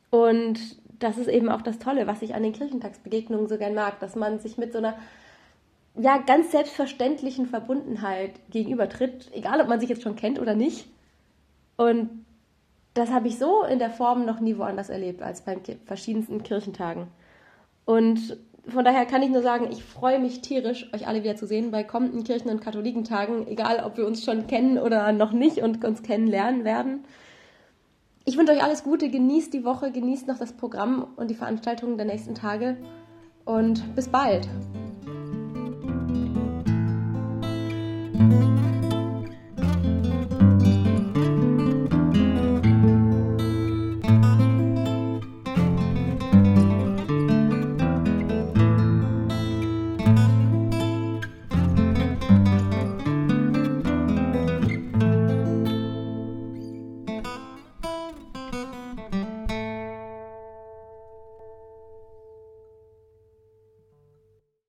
[0.10, 0.60] Und
[0.98, 4.16] das ist eben auch das Tolle, was ich an den Kirchentagsbegegnungen so gern mag, dass
[4.16, 4.96] man sich mit so einer
[5.96, 10.88] ja, ganz selbstverständlichen Verbundenheit gegenübertritt, egal ob man sich jetzt schon kennt oder nicht.
[11.78, 12.26] Und
[12.94, 17.08] das habe ich so in der Form noch nie woanders erlebt als bei verschiedensten Kirchentagen.
[17.86, 18.38] Und
[18.68, 21.72] von daher kann ich nur sagen, ich freue mich tierisch, euch alle wieder zu sehen
[21.72, 25.84] bei kommenden Kirchen- und Katholikentagen, egal ob wir uns schon kennen oder noch nicht und
[25.84, 27.06] uns kennenlernen werden.
[28.26, 31.98] Ich wünsche euch alles Gute, genießt die Woche, genießt noch das Programm und die Veranstaltungen
[31.98, 32.78] der nächsten Tage
[33.46, 34.48] und bis bald.